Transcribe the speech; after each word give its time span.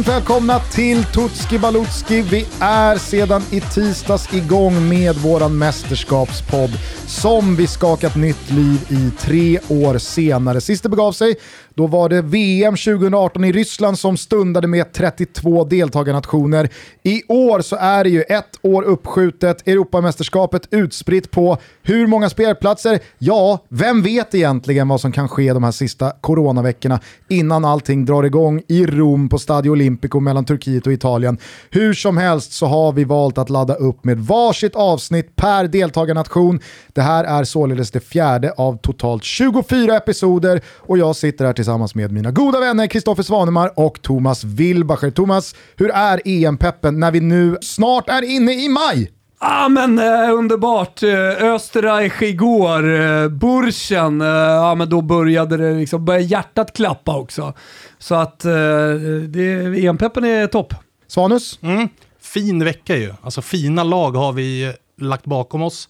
Varmt 0.00 0.08
välkomna 0.08 0.58
till 0.58 1.04
Tutski 1.04 1.58
Balutski. 1.58 2.22
Vi 2.22 2.46
är 2.60 2.96
sedan 2.96 3.42
i 3.50 3.60
tisdags 3.60 4.34
igång 4.34 4.88
med 4.88 5.16
våran 5.16 5.58
mästerskapspodd 5.58 6.70
som 7.06 7.56
vi 7.56 7.66
skakat 7.66 8.16
nytt 8.16 8.50
liv 8.50 8.80
i 8.88 9.10
tre 9.20 9.58
år 9.68 9.98
senare. 9.98 10.60
Sist 10.60 10.82
det 10.82 10.88
begav 10.88 11.12
sig, 11.12 11.36
då 11.74 11.86
var 11.86 12.08
det 12.08 12.22
VM 12.22 12.76
2018 12.76 13.44
i 13.44 13.52
Ryssland 13.52 13.98
som 13.98 14.16
stundade 14.16 14.68
med 14.68 14.92
32 14.92 15.64
deltagarnationer. 15.64 16.68
I 17.02 17.22
år 17.28 17.60
så 17.60 17.76
är 17.76 18.04
det 18.04 18.10
ju 18.10 18.22
ett 18.22 18.58
år 18.62 18.82
uppskjutet, 18.82 19.68
Europamästerskapet 19.68 20.68
utspritt 20.70 21.30
på 21.30 21.58
hur 21.82 22.06
många 22.06 22.30
spelplatser? 22.30 22.98
Ja, 23.18 23.58
vem 23.68 24.02
vet 24.02 24.34
egentligen 24.34 24.88
vad 24.88 25.00
som 25.00 25.12
kan 25.12 25.28
ske 25.28 25.52
de 25.52 25.64
här 25.64 25.70
sista 25.70 26.10
coronaveckorna 26.20 27.00
innan 27.28 27.64
allting 27.64 28.04
drar 28.04 28.22
igång 28.22 28.62
i 28.68 28.86
Rom 28.86 29.28
på 29.28 29.38
Stadio 29.38 29.74
Olympico 29.90 30.20
mellan 30.20 30.44
Turkiet 30.44 30.86
och 30.86 30.92
Italien. 30.92 31.38
Hur 31.70 31.94
som 31.94 32.16
helst 32.16 32.52
så 32.52 32.66
har 32.66 32.92
vi 32.92 33.04
valt 33.04 33.38
att 33.38 33.50
ladda 33.50 33.74
upp 33.74 34.04
med 34.04 34.18
varsitt 34.18 34.76
avsnitt 34.76 35.36
per 35.36 35.68
deltagarnation. 35.68 36.60
Det 36.92 37.02
här 37.02 37.24
är 37.24 37.44
således 37.44 37.90
det 37.90 38.00
fjärde 38.00 38.52
av 38.56 38.78
totalt 38.82 39.24
24 39.24 39.96
episoder 39.96 40.60
och 40.66 40.98
jag 40.98 41.16
sitter 41.16 41.44
här 41.44 41.52
tillsammans 41.52 41.94
med 41.94 42.12
mina 42.12 42.30
goda 42.30 42.60
vänner 42.60 42.86
Kristoffer 42.86 43.22
Svanemar 43.22 43.72
och 43.76 44.02
Thomas 44.02 44.44
Wilbacher. 44.44 45.10
Thomas, 45.10 45.54
hur 45.76 45.90
är 45.90 46.20
EM-peppen 46.24 47.00
när 47.00 47.10
vi 47.10 47.20
nu 47.20 47.56
snart 47.62 48.08
är 48.08 48.22
inne 48.22 48.52
i 48.52 48.68
maj? 48.68 49.19
Ah, 49.42 49.68
men 49.68 49.98
eh, 49.98 50.34
underbart. 50.34 51.02
Eh, 51.02 51.52
Österreich 51.54 52.22
igår, 52.22 53.00
eh, 53.00 53.28
Burschen, 53.28 54.20
eh, 54.20 54.26
ja 54.28 54.74
men 54.74 54.88
då 54.88 55.00
började 55.00 55.56
det 55.56 55.72
liksom, 55.72 56.04
började 56.04 56.24
hjärtat 56.24 56.76
klappa 56.76 57.16
också. 57.16 57.54
Så 57.98 58.14
att 58.14 58.44
eh, 58.44 58.52
EM-peppen 59.84 60.24
är 60.24 60.46
topp. 60.46 60.74
Svanus? 61.06 61.58
Mm. 61.62 61.88
Fin 62.20 62.64
vecka 62.64 62.96
ju. 62.96 63.14
Alltså 63.22 63.42
fina 63.42 63.84
lag 63.84 64.10
har 64.16 64.32
vi 64.32 64.74
lagt 65.00 65.24
bakom 65.24 65.62
oss 65.62 65.88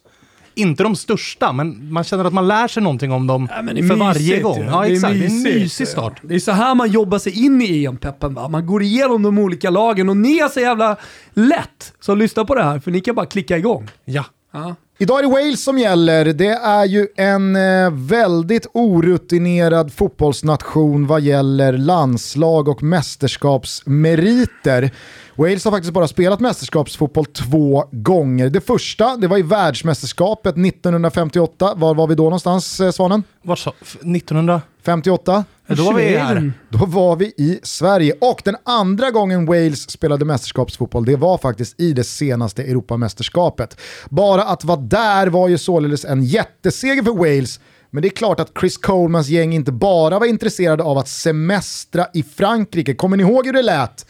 inte 0.54 0.82
de 0.82 0.96
största, 0.96 1.52
men 1.52 1.92
man 1.92 2.04
känner 2.04 2.24
att 2.24 2.32
man 2.32 2.48
lär 2.48 2.68
sig 2.68 2.82
någonting 2.82 3.12
om 3.12 3.26
dem 3.26 3.48
ja, 3.50 3.86
för 3.88 3.96
varje 3.96 4.40
gång. 4.40 4.64
Ja, 4.64 4.82
det 4.82 4.92
exakt. 4.92 5.14
Är 5.14 5.18
det 5.18 5.24
är 5.24 5.30
en 5.30 5.42
mysig 5.42 5.88
start. 5.88 6.20
Det 6.22 6.34
är 6.34 6.38
så 6.38 6.52
här 6.52 6.74
man 6.74 6.90
jobbar 6.90 7.18
sig 7.18 7.44
in 7.44 7.62
i 7.62 7.84
EM-peppen. 7.84 8.34
Va? 8.34 8.48
Man 8.48 8.66
går 8.66 8.82
igenom 8.82 9.22
de 9.22 9.38
olika 9.38 9.70
lagen 9.70 10.08
och 10.08 10.16
ni 10.16 10.38
är 10.38 10.48
så 10.48 10.60
jävla 10.60 10.96
lätt. 11.34 11.92
Så 12.00 12.14
lyssna 12.14 12.44
på 12.44 12.54
det 12.54 12.62
här, 12.62 12.78
för 12.78 12.90
ni 12.90 13.00
kan 13.00 13.14
bara 13.14 13.26
klicka 13.26 13.58
igång. 13.58 13.88
Ja. 14.04 14.24
Ja. 14.52 14.74
Idag 15.02 15.18
är 15.18 15.22
det 15.22 15.28
Wales 15.28 15.64
som 15.64 15.78
gäller. 15.78 16.24
Det 16.24 16.52
är 16.52 16.84
ju 16.84 17.06
en 17.16 17.56
eh, 17.56 17.90
väldigt 17.90 18.66
orutinerad 18.74 19.92
fotbollsnation 19.92 21.06
vad 21.06 21.20
gäller 21.20 21.72
landslag 21.72 22.68
och 22.68 22.82
mästerskapsmeriter. 22.82 24.90
Wales 25.34 25.64
har 25.64 25.70
faktiskt 25.70 25.92
bara 25.92 26.08
spelat 26.08 26.40
mästerskapsfotboll 26.40 27.26
två 27.26 27.84
gånger. 27.90 28.50
Det 28.50 28.60
första, 28.60 29.16
det 29.16 29.28
var 29.28 29.38
i 29.38 29.42
världsmästerskapet 29.42 30.58
1958. 30.58 31.74
Var 31.76 31.94
var 31.94 32.06
vi 32.06 32.14
då 32.14 32.22
någonstans, 32.22 32.80
eh, 32.80 32.90
Svanen? 32.90 33.22
Var 33.42 33.56
så? 33.56 33.70
1900? 33.70 34.60
58. 34.82 35.44
Då 35.66 35.84
var 35.84 35.94
vi 35.94 36.16
här. 36.16 36.52
Då 36.68 36.86
var 36.86 37.16
vi 37.16 37.24
i 37.24 37.60
Sverige. 37.62 38.14
Och 38.20 38.42
den 38.44 38.56
andra 38.64 39.10
gången 39.10 39.46
Wales 39.46 39.90
spelade 39.90 40.24
mästerskapsfotboll, 40.24 41.04
det 41.04 41.16
var 41.16 41.38
faktiskt 41.38 41.80
i 41.80 41.92
det 41.92 42.04
senaste 42.04 42.62
Europamästerskapet. 42.62 43.80
Bara 44.10 44.42
att 44.42 44.64
vara 44.64 44.80
där 44.80 45.26
var 45.26 45.48
ju 45.48 45.58
således 45.58 46.04
en 46.04 46.24
jätteseger 46.24 47.02
för 47.02 47.12
Wales, 47.12 47.60
men 47.90 48.02
det 48.02 48.08
är 48.08 48.10
klart 48.10 48.40
att 48.40 48.52
Chris 48.60 48.76
Colemans 48.76 49.28
gäng 49.28 49.52
inte 49.52 49.72
bara 49.72 50.18
var 50.18 50.26
intresserade 50.26 50.82
av 50.82 50.98
att 50.98 51.08
semestra 51.08 52.06
i 52.14 52.22
Frankrike. 52.22 52.94
Kommer 52.94 53.16
ni 53.16 53.22
ihåg 53.22 53.46
hur 53.46 53.52
det 53.52 53.62
lät? 53.62 54.06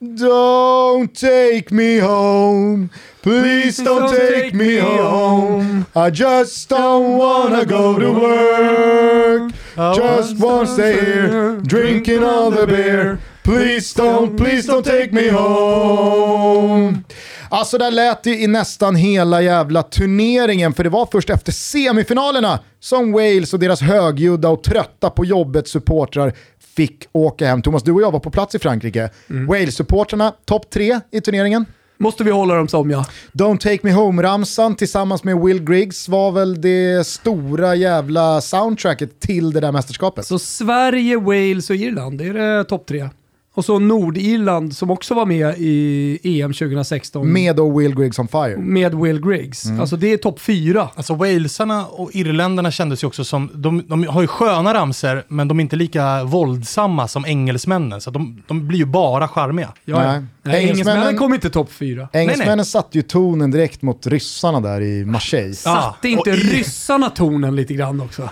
Don't 0.00 1.14
take 1.14 1.70
me 1.70 1.98
home, 2.00 2.88
please 3.22 3.84
don't 3.84 4.10
take 4.10 4.52
me 4.52 4.78
home. 4.78 5.84
I 5.94 6.10
just 6.10 6.68
don't 6.68 7.16
wanna 7.16 7.64
go 7.64 7.98
to 7.98 8.12
work. 8.12 9.52
Just 9.96 10.38
wanna 10.40 10.66
stay 10.66 10.92
here, 11.04 11.60
drinking 11.62 12.24
all 12.24 12.50
the 12.50 12.66
beer. 12.66 13.18
Please 13.44 13.94
don't, 13.94 14.36
please 14.36 14.66
don't 14.66 14.84
take 14.84 15.12
me 15.12 15.28
home. 15.30 17.04
Alltså 17.48 17.78
där 17.78 17.90
lät 17.90 18.22
det 18.22 18.30
i 18.30 18.46
nästan 18.46 18.96
hela 18.96 19.42
jävla 19.42 19.82
turneringen, 19.82 20.72
för 20.72 20.84
det 20.84 20.90
var 20.90 21.08
först 21.12 21.30
efter 21.30 21.52
semifinalerna 21.52 22.58
som 22.80 23.12
Wales 23.12 23.54
och 23.54 23.60
deras 23.60 23.80
högljudda 23.80 24.48
och 24.48 24.62
trötta 24.62 25.10
på 25.10 25.24
jobbet 25.24 25.68
supportrar 25.68 26.32
fick 26.76 27.08
åka 27.12 27.46
hem. 27.46 27.62
Thomas, 27.62 27.82
du 27.82 27.92
och 27.92 28.02
jag 28.02 28.10
var 28.10 28.20
på 28.20 28.30
plats 28.30 28.54
i 28.54 28.58
Frankrike. 28.58 29.10
Mm. 29.30 29.46
Wales-supportrarna, 29.46 30.32
topp 30.44 30.70
tre 30.70 31.00
i 31.10 31.20
turneringen. 31.20 31.66
Måste 31.98 32.24
vi 32.24 32.30
hålla 32.30 32.54
dem 32.54 32.68
som 32.68 32.90
ja. 32.90 33.04
Don't 33.32 33.58
Take 33.58 33.78
Me 33.82 33.92
Home-ramsan 33.92 34.76
tillsammans 34.76 35.24
med 35.24 35.40
Will 35.40 35.64
Griggs 35.64 36.08
var 36.08 36.32
väl 36.32 36.60
det 36.60 37.06
stora 37.06 37.74
jävla 37.74 38.40
soundtracket 38.40 39.20
till 39.20 39.52
det 39.52 39.60
där 39.60 39.72
mästerskapet. 39.72 40.26
Så 40.26 40.38
Sverige, 40.38 41.16
Wales 41.16 41.70
och 41.70 41.76
Irland, 41.76 42.18
det 42.18 42.24
är 42.24 42.34
det 42.34 42.64
topp 42.64 42.86
tre? 42.86 43.08
Och 43.54 43.64
så 43.64 43.78
Nordirland 43.78 44.76
som 44.76 44.90
också 44.90 45.14
var 45.14 45.26
med 45.26 45.54
i 45.58 46.20
EM 46.22 46.52
2016. 46.52 47.32
Med 47.32 47.56
då 47.56 47.78
Will 47.78 47.94
Griggs 47.94 48.18
on 48.18 48.28
fire. 48.28 48.56
Med 48.56 48.94
Will 48.94 49.20
Griggs. 49.20 49.64
Mm. 49.64 49.80
Alltså 49.80 49.96
det 49.96 50.12
är 50.12 50.16
topp 50.16 50.40
fyra. 50.40 50.88
Alltså 50.94 51.14
walesarna 51.14 51.86
och 51.86 52.10
irländarna 52.12 52.70
kändes 52.70 53.02
ju 53.02 53.06
också 53.06 53.24
som, 53.24 53.50
de, 53.54 53.82
de 53.86 54.06
har 54.06 54.20
ju 54.20 54.26
sköna 54.26 54.74
ramser 54.74 55.24
men 55.28 55.48
de 55.48 55.58
är 55.58 55.62
inte 55.62 55.76
lika 55.76 56.24
våldsamma 56.24 57.08
som 57.08 57.24
engelsmännen. 57.24 58.00
Så 58.00 58.10
de, 58.10 58.42
de 58.46 58.68
blir 58.68 58.78
ju 58.78 58.84
bara 58.86 59.28
charmiga. 59.28 59.72
Ja, 59.84 60.02
Nej. 60.02 60.22
Nej, 60.42 60.62
engelsmännen 60.62 61.16
kom 61.16 61.34
inte 61.34 61.50
topp 61.50 61.72
fyra. 61.72 62.08
Engelsmännen 62.12 62.64
satte 62.64 62.98
ju 62.98 63.02
tonen 63.02 63.50
direkt 63.50 63.82
mot 63.82 64.06
ryssarna 64.06 64.60
där 64.60 64.80
i 64.80 65.04
Marseille. 65.04 65.54
Satte 65.54 66.08
inte 66.08 66.30
ryssarna 66.30 67.10
tonen 67.10 67.56
lite 67.56 67.74
grann 67.74 68.00
också? 68.00 68.28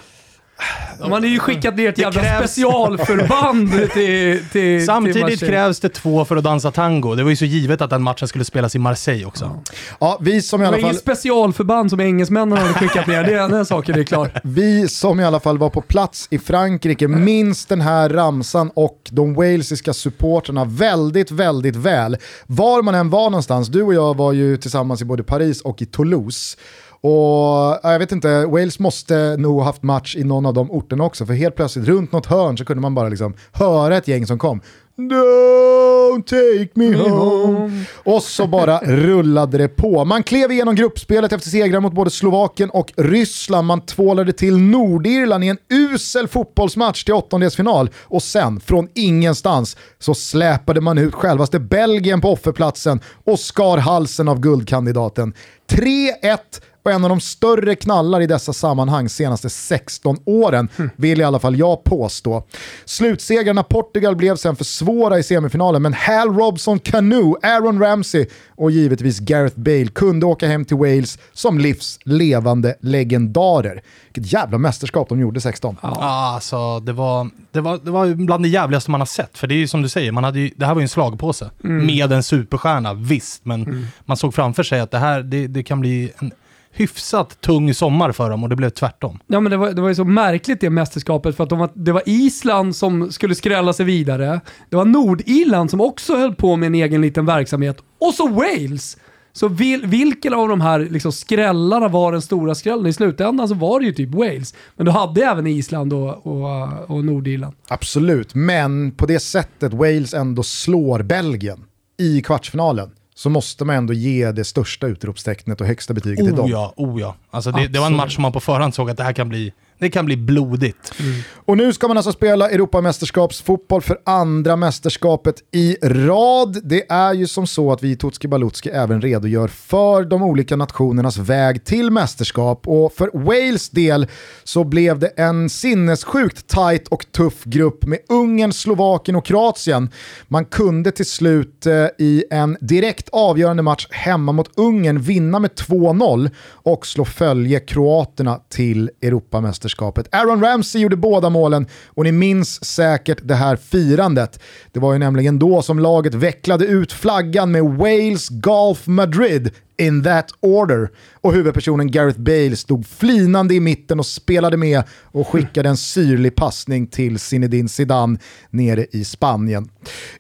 De 0.99 1.13
hade 1.13 1.29
ju 1.29 1.39
skickat 1.39 1.77
ner 1.77 1.89
ett 1.89 1.99
jävla 1.99 2.21
krävs... 2.21 2.51
specialförband 2.51 3.71
till, 3.93 4.45
till 4.53 4.87
Samtidigt 4.87 5.39
till 5.39 5.49
krävs 5.49 5.81
det 5.81 5.89
två 5.89 6.25
för 6.25 6.37
att 6.37 6.45
dansa 6.45 6.71
tango. 6.71 7.15
Det 7.15 7.23
var 7.23 7.31
ju 7.31 7.37
så 7.37 7.45
givet 7.45 7.81
att 7.81 7.91
den 7.91 8.03
matchen 8.03 8.29
skulle 8.29 8.45
spelas 8.45 8.75
i 8.75 8.79
Marseille 8.79 9.25
också. 9.25 9.45
Ja, 9.45 9.75
ja 10.01 10.19
vi 10.21 10.43
som 10.43 10.63
i 10.63 10.65
alla 10.65 10.73
fall... 10.73 10.81
Det 10.81 10.83
var 10.83 10.91
inget 10.91 11.03
specialförband 11.03 11.91
som 11.91 12.01
engelsmännen 12.01 12.59
hade 12.59 12.75
skickat 12.75 13.07
ner, 13.07 13.25
det, 13.25 13.49
den 13.57 13.67
saken 13.67 13.99
är 13.99 14.05
klar. 14.05 14.31
Vi 14.43 14.89
som 14.89 15.21
i 15.21 15.25
alla 15.25 15.41
fall 15.41 15.59
var 15.59 15.71
på 15.71 15.81
plats 15.81 16.27
i 16.31 16.39
Frankrike 16.39 17.09
minns 17.09 17.67
den 17.67 17.81
här 17.81 18.09
ramsan 18.09 18.71
och 18.75 18.99
de 19.11 19.35
walesiska 19.35 19.93
supporterna 19.93 20.65
väldigt, 20.65 21.31
väldigt 21.31 21.77
väl. 21.77 22.17
Var 22.47 22.83
man 22.83 22.95
än 22.95 23.11
var 23.11 23.31
någonstans, 23.31 23.69
du 23.69 23.83
och 23.83 23.95
jag 23.95 24.17
var 24.17 24.33
ju 24.33 24.57
tillsammans 24.57 25.03
i 25.03 25.05
både 25.05 25.23
Paris 25.23 25.61
och 25.61 25.83
i 25.83 25.87
Toulouse. 25.87 26.57
Och 27.05 27.81
jag 27.83 27.99
vet 27.99 28.13
inte, 28.13 28.47
Wales 28.47 28.79
måste 28.79 29.37
nog 29.37 29.63
haft 29.63 29.83
match 29.83 30.17
i 30.17 30.25
någon 30.25 30.47
av 30.47 30.55
de 30.55 30.71
orterna 30.71 31.05
också, 31.05 31.27
för 31.27 31.35
helt 31.35 31.57
plötsligt 31.57 31.87
runt 31.89 32.13
något 32.13 32.27
hörn 32.27 32.59
så 32.59 32.65
kunde 32.65 32.81
man 32.81 32.95
bara 32.95 33.09
liksom 33.09 33.35
höra 33.53 33.97
ett 33.97 34.09
gäng 34.09 34.27
som 34.27 34.39
kom. 34.39 34.61
Don't 34.97 36.23
take 36.23 36.71
me 36.75 36.95
home. 36.95 37.85
Och 38.05 38.23
så 38.23 38.47
bara 38.47 38.79
rullade 38.79 39.59
det 39.59 39.69
på. 39.69 40.05
Man 40.05 40.23
klev 40.23 40.53
igenom 40.53 40.75
gruppspelet 40.75 41.33
efter 41.33 41.51
segrar 41.51 41.81
mot 41.81 41.93
både 41.93 42.11
Slovakien 42.11 42.71
och 42.71 42.93
Ryssland. 42.97 43.67
Man 43.67 43.81
tvålade 43.81 44.33
till 44.33 44.57
Nordirland 44.57 45.45
i 45.45 45.49
en 45.49 45.59
usel 45.69 46.29
fotbollsmatch 46.29 47.05
till 47.05 47.15
åttondelsfinal. 47.15 47.91
Och 47.97 48.23
sen, 48.23 48.61
från 48.61 48.89
ingenstans, 48.95 49.77
så 49.99 50.15
släpade 50.15 50.81
man 50.81 50.99
ut 50.99 51.15
självaste 51.15 51.59
Belgien 51.59 52.21
på 52.21 52.33
offerplatsen 52.33 53.01
och 53.25 53.39
skar 53.39 53.79
halsen 53.79 54.29
av 54.29 54.41
guldkandidaten. 54.41 55.35
3-1 55.71 56.39
och 56.83 56.93
en 56.93 57.05
av 57.05 57.09
de 57.09 57.21
större 57.21 57.75
knallar 57.75 58.21
i 58.21 58.27
dessa 58.27 58.53
sammanhang 58.53 59.09
senaste 59.09 59.51
16 59.51 60.17
åren, 60.25 60.69
mm. 60.77 60.91
vill 60.97 61.21
i 61.21 61.25
alla 61.25 61.39
fall 61.39 61.59
jag 61.59 61.85
påstå. 61.85 62.45
Slutsegrarna 62.85 63.63
Portugal 63.63 64.17
blev 64.17 64.37
sen 64.37 64.57
för 64.57 64.65
svåra 64.65 65.19
i 65.19 65.23
semifinalen, 65.23 65.83
men 65.83 65.93
Hal 65.93 66.29
Robson 66.29 66.79
Canoe, 66.79 67.37
Aaron 67.43 67.81
Ramsey 67.81 68.27
och 68.49 68.71
givetvis 68.71 69.19
Gareth 69.19 69.59
Bale 69.59 69.87
kunde 69.87 70.27
åka 70.27 70.49
hem 70.49 70.65
till 70.65 70.77
Wales 70.77 71.19
som 71.33 71.59
livs 71.59 71.99
levande 72.05 72.75
legendarer. 72.81 73.83
Vilket 74.15 74.33
jävla 74.33 74.59
mästerskap 74.59 75.09
de 75.09 75.21
gjorde 75.21 75.41
16. 75.41 75.77
Ja, 75.83 75.89
alltså 76.35 76.81
det 76.81 76.93
var, 76.93 77.31
det, 77.53 77.61
var, 77.61 77.81
det 77.85 77.91
var 77.91 78.07
bland 78.15 78.45
det 78.45 78.49
jävligaste 78.49 78.91
man 78.91 79.01
har 79.01 79.07
sett. 79.07 79.39
För 79.39 79.47
det 79.47 79.55
är 79.55 79.57
ju 79.57 79.69
som 79.69 79.83
du 79.83 79.89
säger, 79.89 80.13
man 80.13 80.25
hade 80.25 80.41
ju, 80.41 80.51
det 80.57 80.67
här 80.67 80.75
var 80.75 80.81
ju 80.81 80.85
en 80.85 80.89
slagpåse 80.89 81.51
mm. 81.65 81.87
med 81.87 82.13
en 82.13 82.23
superstjärna, 82.23 82.95
visst. 82.95 83.45
Men 83.45 83.63
mm. 83.63 83.87
man 84.05 84.17
såg 84.17 84.35
framför 84.35 84.63
sig 84.63 84.81
att 84.81 84.91
det 84.91 84.99
här 84.99 85.23
det, 85.23 85.47
det 85.47 85.63
kan 85.63 85.81
bli 85.81 86.13
en 86.19 86.33
hyfsat 86.73 87.41
tung 87.41 87.75
sommar 87.75 88.13
för 88.13 88.31
dem 88.31 88.43
och 88.43 88.49
det 88.49 88.57
blev 88.57 88.71
tvärtom. 88.71 89.19
Ja 89.27 89.41
men 89.41 89.51
det 89.51 89.57
var, 89.57 89.73
det 89.73 89.83
var 89.83 89.89
ju 89.89 89.95
så 89.95 90.05
märkligt 90.05 90.61
det 90.61 90.71
mästerskapet 90.71 91.37
för 91.37 91.45
att 91.45 91.51
de 91.51 91.59
var, 91.59 91.71
det 91.75 91.93
var 91.93 92.03
Island 92.07 92.77
som 92.77 93.13
skulle 93.13 93.35
skrälla 93.35 93.73
sig 93.73 93.87
vidare. 93.87 94.41
Det 94.71 94.77
var 94.77 94.85
Nordirland 94.85 95.71
som 95.71 95.81
också 95.81 96.17
höll 96.17 96.35
på 96.35 96.57
med 96.57 96.67
en 96.67 96.75
egen 96.75 97.01
liten 97.01 97.27
verksamhet. 97.27 97.79
Och 98.01 98.15
så 98.15 98.29
Wales! 98.29 98.97
Så 99.35 99.49
vil, 99.49 99.87
vilken 99.87 100.35
av 100.35 100.49
de 100.49 100.61
här 100.61 100.81
liksom 100.91 101.13
skrällarna 101.13 101.89
var 101.89 102.13
den 102.13 102.23
stora 102.23 102.55
skrällen? 102.55 102.87
I 102.87 102.93
slutändan 102.93 103.49
så 103.49 103.55
var 103.55 103.81
det 103.81 103.87
ju 103.87 103.93
typ 103.93 104.15
Wales. 104.15 104.55
Men 104.77 104.87
du 104.87 104.93
hade 104.93 105.25
även 105.25 105.47
Island 105.47 105.93
och, 105.93 106.27
och, 106.27 106.91
och 106.91 107.05
Nordirland. 107.05 107.55
Absolut, 107.69 108.35
men 108.35 108.93
på 108.93 109.07
det 109.07 109.19
sättet 109.19 109.75
Wales 109.75 110.15
ändå 110.15 110.43
slår 110.43 111.03
Belgien 111.03 111.65
i 111.99 112.23
kvartsfinalen 112.23 112.91
så 113.15 113.31
måste 113.31 113.65
man 113.65 113.77
ändå 113.77 113.93
ge 113.93 114.33
det 114.33 114.45
största 114.45 114.87
utropstecknet 114.87 115.61
och 115.61 115.67
högsta 115.67 115.95
betyget 115.95 116.19
till 116.25 116.33
Oh 116.33 116.37
dem. 116.37 116.51
ja, 116.51 116.73
oh 116.77 117.01
ja. 117.01 117.17
Alltså 117.31 117.53
det, 117.53 117.69
det 117.69 117.79
var 117.79 117.87
en 117.87 117.97
match 117.97 118.15
som 118.15 118.23
man 118.23 118.33
på 118.33 118.41
förhand 118.41 118.75
såg 118.75 118.91
att 118.91 118.97
det 118.97 119.05
här 119.05 119.13
kan 119.13 119.29
bli, 119.29 119.53
det 119.83 119.91
kan 119.91 120.07
bli 120.07 120.17
blodigt. 120.17 120.93
Mm. 121.01 121.13
Och 121.35 121.57
nu 121.57 121.73
ska 121.73 121.89
man 121.89 121.97
alltså 121.97 122.13
spela 122.13 122.51
Europamästerskapsfotboll 122.51 123.83
för 123.83 123.99
andra 124.05 124.57
mästerskapet 124.57 125.35
i 125.51 125.77
rad. 125.83 126.61
Det 126.65 126.91
är 126.91 127.13
ju 127.15 127.27
som 127.27 127.47
så 127.47 127.73
att 127.73 127.83
vi 127.83 127.91
i 127.91 127.97
Totski 127.97 128.29
Balutski 128.29 128.69
även 128.69 129.01
redogör 129.01 129.49
för 129.49 130.05
de 130.05 130.23
olika 130.23 130.57
nationernas 130.57 131.19
väg 131.19 131.65
till 131.65 131.91
mästerskap. 131.91 132.69
Och 132.69 132.93
för 132.93 133.11
Wales 133.15 133.71
del 133.71 134.07
så 134.45 134.65
blev 134.65 134.99
det 134.99 135.07
en 135.07 135.51
sinnessjukt 135.51 136.47
tight 136.47 136.89
och 136.89 137.13
tuff 137.13 137.45
grupp 137.45 137.87
med 137.87 137.99
Ungern, 138.09 138.53
Slovakien 138.53 139.17
och 139.17 139.25
Kroatien. 139.25 139.91
Man 140.29 140.45
kunde 140.45 140.91
till 140.91 141.07
slut 141.07 141.67
eh, 141.67 141.87
i 141.99 142.25
en 142.31 142.57
direkt 142.61 143.09
avgörande 143.13 143.63
match 143.63 143.87
hemma 143.91 144.33
mot 144.33 144.51
Ungern 144.57 144.99
vinna 144.99 145.39
med 145.39 145.51
2-0 145.51 146.31
och 146.49 146.87
slå 146.87 147.05
följe 147.05 147.61
kroaterna 147.61 148.41
till 148.49 148.91
Europamästerskapet. 149.03 149.72
Aaron 150.13 150.45
Ramsey 150.45 150.81
gjorde 150.81 150.97
båda 150.97 151.31
målen 151.31 151.67
och 151.87 152.05
ni 152.05 152.13
minns 152.13 152.65
säkert 152.65 153.19
det 153.23 153.35
här 153.35 153.57
firandet. 153.57 154.41
Det 154.73 154.81
var 154.81 154.93
ju 154.93 154.99
nämligen 154.99 155.39
då 155.39 155.63
som 155.63 155.79
laget 155.79 156.15
vecklade 156.15 156.65
ut 156.67 156.93
flaggan 156.93 157.53
med 157.53 157.65
Wales 157.65 158.29
Golf 158.29 158.87
Madrid 158.87 159.51
in 159.79 160.03
that 160.03 160.31
order. 160.41 160.91
Och 161.21 161.33
huvudpersonen 161.33 161.91
Gareth 161.91 162.21
Bale 162.21 162.57
stod 162.57 162.87
flinande 162.87 163.55
i 163.55 163.61
mitten 163.61 163.99
och 163.99 164.07
spelade 164.07 164.57
med 164.57 164.83
och 165.03 165.29
skickade 165.29 165.69
en 165.69 165.77
syrlig 165.77 166.37
passning 166.37 166.87
till 166.87 167.19
Zinedine 167.19 167.69
Zidane 167.69 168.19
nere 168.51 168.87
i 168.91 169.05
Spanien. 169.05 169.69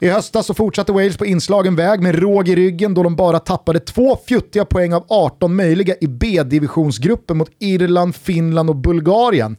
I 0.00 0.08
höstas 0.08 0.46
så 0.46 0.54
fortsatte 0.54 0.92
Wales 0.92 1.16
på 1.16 1.26
inslagen 1.26 1.76
väg 1.76 2.02
med 2.02 2.14
råg 2.14 2.48
i 2.48 2.56
ryggen 2.56 2.94
då 2.94 3.02
de 3.02 3.16
bara 3.16 3.38
tappade 3.38 3.80
två 3.80 4.18
fjuttiga 4.26 4.64
poäng 4.64 4.94
av 4.94 5.04
18 5.08 5.56
möjliga 5.56 5.94
i 6.00 6.06
B-divisionsgruppen 6.06 7.36
mot 7.36 7.50
Irland, 7.58 8.16
Finland 8.16 8.70
och 8.70 8.76
Bulgarien. 8.76 9.56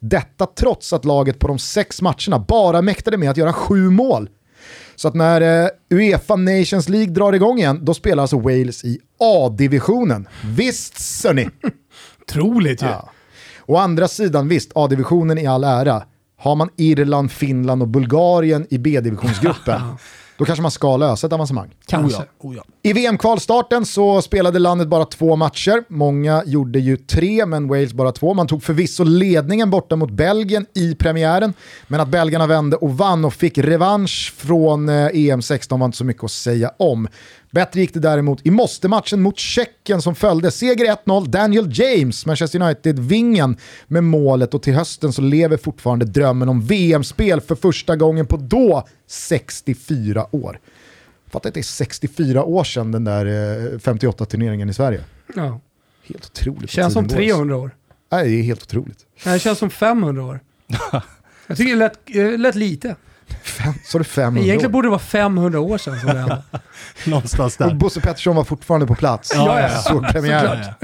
Detta 0.00 0.46
trots 0.46 0.92
att 0.92 1.04
laget 1.04 1.38
på 1.38 1.48
de 1.48 1.58
sex 1.58 2.02
matcherna 2.02 2.38
bara 2.48 2.82
mäktade 2.82 3.16
med 3.16 3.30
att 3.30 3.36
göra 3.36 3.52
sju 3.52 3.90
mål. 3.90 4.28
Så 4.96 5.08
att 5.08 5.14
när 5.14 5.64
eh, 5.64 5.68
Uefa 5.90 6.36
Nations 6.36 6.88
League 6.88 7.14
drar 7.14 7.32
igång 7.32 7.58
igen, 7.58 7.78
då 7.82 7.94
spelar 7.94 8.22
alltså 8.22 8.38
Wales 8.38 8.84
i 8.84 8.98
A-divisionen. 9.20 10.28
Visst 10.44 11.00
Sonny! 11.00 11.48
Otroligt 12.22 12.82
ju. 12.82 12.86
Ja. 12.86 13.10
Å 13.66 13.76
andra 13.76 14.08
sidan, 14.08 14.48
visst, 14.48 14.72
A-divisionen 14.74 15.38
i 15.38 15.46
all 15.46 15.64
ära. 15.64 16.02
Har 16.38 16.56
man 16.56 16.68
Irland, 16.76 17.32
Finland 17.32 17.82
och 17.82 17.88
Bulgarien 17.88 18.66
i 18.70 18.78
B-divisionsgruppen, 18.78 19.80
då 20.36 20.44
kanske 20.44 20.62
man 20.62 20.70
ska 20.70 20.96
lösa 20.96 21.26
ett 21.26 21.32
avancemang. 21.32 21.74
Kanske. 21.86 22.18
Oh 22.18 22.26
ja, 22.40 22.48
oh 22.48 22.56
ja. 22.56 22.64
I 22.82 22.92
VM-kvalstarten 22.92 23.86
så 23.86 24.22
spelade 24.22 24.58
landet 24.58 24.88
bara 24.88 25.04
två 25.04 25.36
matcher. 25.36 25.84
Många 25.88 26.42
gjorde 26.46 26.78
ju 26.78 26.96
tre, 26.96 27.46
men 27.46 27.68
Wales 27.68 27.92
bara 27.92 28.12
två. 28.12 28.34
Man 28.34 28.46
tog 28.46 28.62
förvisso 28.62 29.04
ledningen 29.04 29.70
borta 29.70 29.96
mot 29.96 30.10
Belgien 30.10 30.66
i 30.74 30.94
premiären, 30.94 31.54
men 31.86 32.00
att 32.00 32.08
belgarna 32.08 32.46
vände 32.46 32.76
och 32.76 32.96
vann 32.96 33.24
och 33.24 33.34
fick 33.34 33.58
revansch 33.58 34.34
från 34.36 34.88
eh, 34.88 34.92
EM16 34.92 35.78
var 35.78 35.84
inte 35.84 35.98
så 35.98 36.04
mycket 36.04 36.24
att 36.24 36.30
säga 36.30 36.70
om. 36.76 37.08
Bättre 37.54 37.80
gick 37.80 37.94
det 37.94 38.00
däremot 38.00 38.46
i 38.46 38.50
måste-matchen 38.50 39.22
mot 39.22 39.38
Tjeckien 39.38 40.02
som 40.02 40.14
följde. 40.14 40.50
Seger 40.50 40.96
1-0, 41.04 41.26
Daniel 41.26 41.68
James, 41.72 42.26
Manchester 42.26 42.62
United-vingen 42.62 43.56
med 43.86 44.04
målet 44.04 44.54
och 44.54 44.62
till 44.62 44.74
hösten 44.74 45.12
så 45.12 45.22
lever 45.22 45.56
fortfarande 45.56 46.04
drömmen 46.04 46.48
om 46.48 46.60
VM-spel 46.66 47.40
för 47.40 47.54
första 47.54 47.96
gången 47.96 48.26
på 48.26 48.36
då 48.36 48.86
64 49.06 50.26
år. 50.30 50.60
Fattar 51.30 51.48
att 51.48 51.54
det 51.54 51.60
är 51.60 51.62
64 51.62 52.44
år 52.44 52.64
sedan 52.64 52.92
den 52.92 53.04
där 53.04 53.26
eh, 53.26 53.78
58-turneringen 53.78 54.70
i 54.70 54.74
Sverige. 54.74 55.00
Ja. 55.34 55.60
Helt 56.04 56.26
otroligt. 56.26 56.70
Känns 56.70 56.92
som 56.92 57.08
Tiden 57.08 57.16
går, 57.16 57.24
alltså. 57.24 57.36
300 57.36 57.56
år. 57.56 57.76
Nej, 58.12 58.28
det 58.28 58.36
är 58.36 58.42
helt 58.42 58.62
otroligt. 58.62 59.06
Nej, 59.24 59.34
det 59.34 59.40
känns 59.40 59.58
som 59.58 59.70
500 59.70 60.22
år. 60.22 60.40
Jag 61.46 61.56
tycker 61.56 61.72
det 61.72 61.78
lät, 61.78 61.98
eh, 62.16 62.38
lät 62.38 62.54
lite. 62.54 62.96
Fem, 63.42 63.74
så 63.84 63.98
det 63.98 64.04
500 64.04 64.42
Egentligen 64.44 64.70
år. 64.70 64.72
borde 64.72 64.86
det 64.86 64.90
vara 64.90 64.98
500 64.98 65.60
år 65.60 65.78
sedan 65.78 66.00
som 66.00 66.08
det 66.08 66.18
hände. 66.18 66.42
Någonstans 67.06 67.56
Och 67.60 67.66
där. 67.66 67.74
Bosse 67.74 68.00
Pettersson 68.00 68.36
var 68.36 68.44
fortfarande 68.44 68.86
på 68.86 68.94
plats. 68.94 69.32
Ja, 69.34 69.60
ja, 69.60 70.02
premiären. 70.12 70.64
såklart. 70.64 70.78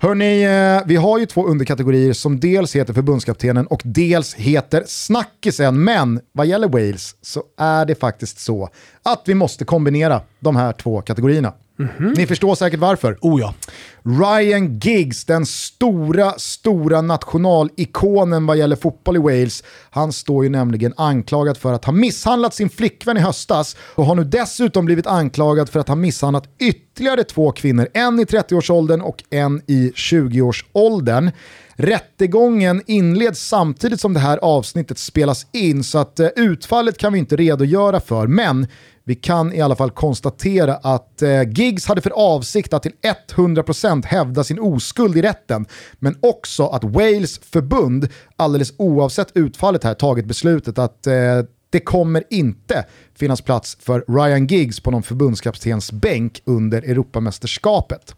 Hörni, 0.00 0.42
eh, 0.42 0.86
vi 0.86 0.96
har 0.96 1.18
ju 1.18 1.26
två 1.26 1.46
underkategorier 1.46 2.12
som 2.12 2.40
dels 2.40 2.76
heter 2.76 2.92
förbundskaptenen 2.94 3.66
och 3.66 3.80
dels 3.84 4.34
heter 4.34 4.84
snackisen. 4.86 5.84
Men 5.84 6.20
vad 6.32 6.46
gäller 6.46 6.68
Wales 6.68 7.14
så 7.22 7.42
är 7.58 7.86
det 7.86 7.94
faktiskt 7.94 8.38
så 8.40 8.68
att 9.02 9.22
vi 9.26 9.34
måste 9.34 9.64
kombinera 9.64 10.20
de 10.40 10.56
här 10.56 10.72
två 10.72 11.02
kategorierna. 11.02 11.52
Ni 12.16 12.26
förstår 12.26 12.54
säkert 12.54 12.80
varför. 12.80 13.18
Oh 13.20 13.40
ja. 13.40 13.54
Ryan 14.02 14.78
Giggs, 14.78 15.24
den 15.24 15.46
stora, 15.46 16.32
stora 16.38 17.02
nationalikonen 17.02 18.46
vad 18.46 18.56
gäller 18.56 18.76
fotboll 18.76 19.16
i 19.16 19.18
Wales, 19.18 19.64
han 19.90 20.12
står 20.12 20.44
ju 20.44 20.50
nämligen 20.50 20.94
anklagad 20.96 21.56
för 21.56 21.72
att 21.72 21.84
ha 21.84 21.92
misshandlat 21.92 22.54
sin 22.54 22.70
flickvän 22.70 23.16
i 23.16 23.20
höstas 23.20 23.76
och 23.94 24.04
har 24.04 24.14
nu 24.14 24.24
dessutom 24.24 24.84
blivit 24.84 25.06
anklagad 25.06 25.68
för 25.68 25.80
att 25.80 25.88
ha 25.88 25.94
misshandlat 25.94 26.48
ytterligare 26.58 27.24
två 27.24 27.52
kvinnor, 27.52 27.88
en 27.94 28.20
i 28.20 28.24
30-årsåldern 28.24 29.00
och 29.00 29.24
en 29.30 29.62
i 29.66 29.90
20-årsåldern. 29.90 31.30
Rättegången 31.76 32.82
inleds 32.86 33.48
samtidigt 33.48 34.00
som 34.00 34.14
det 34.14 34.20
här 34.20 34.38
avsnittet 34.38 34.98
spelas 34.98 35.46
in 35.52 35.84
så 35.84 35.98
att 35.98 36.20
eh, 36.20 36.28
utfallet 36.36 36.98
kan 36.98 37.12
vi 37.12 37.18
inte 37.18 37.36
redogöra 37.36 38.00
för, 38.00 38.26
men 38.26 38.66
vi 39.04 39.14
kan 39.14 39.52
i 39.52 39.60
alla 39.60 39.76
fall 39.76 39.90
konstatera 39.90 40.74
att 40.74 41.22
eh, 41.22 41.42
Giggs 41.48 41.86
hade 41.86 42.00
för 42.00 42.10
avsikt 42.10 42.72
att 42.72 42.82
till 42.82 42.92
100% 43.34 44.06
hävda 44.06 44.44
sin 44.44 44.60
oskuld 44.60 45.16
i 45.16 45.22
rätten, 45.22 45.66
men 45.98 46.18
också 46.20 46.66
att 46.66 46.84
Wales 46.84 47.38
förbund, 47.38 48.08
alldeles 48.36 48.72
oavsett 48.76 49.28
utfallet 49.34 49.84
här, 49.84 49.94
tagit 49.94 50.26
beslutet 50.26 50.78
att 50.78 51.06
eh, 51.06 51.14
det 51.70 51.80
kommer 51.80 52.24
inte 52.30 52.84
finnas 53.14 53.40
plats 53.40 53.76
för 53.80 54.04
Ryan 54.08 54.46
Giggs 54.46 54.80
på 54.80 54.90
någon 54.90 55.02
förbundskaptens 55.02 55.92
bänk 55.92 56.42
under 56.44 56.82
Europamästerskapet. 56.82 58.14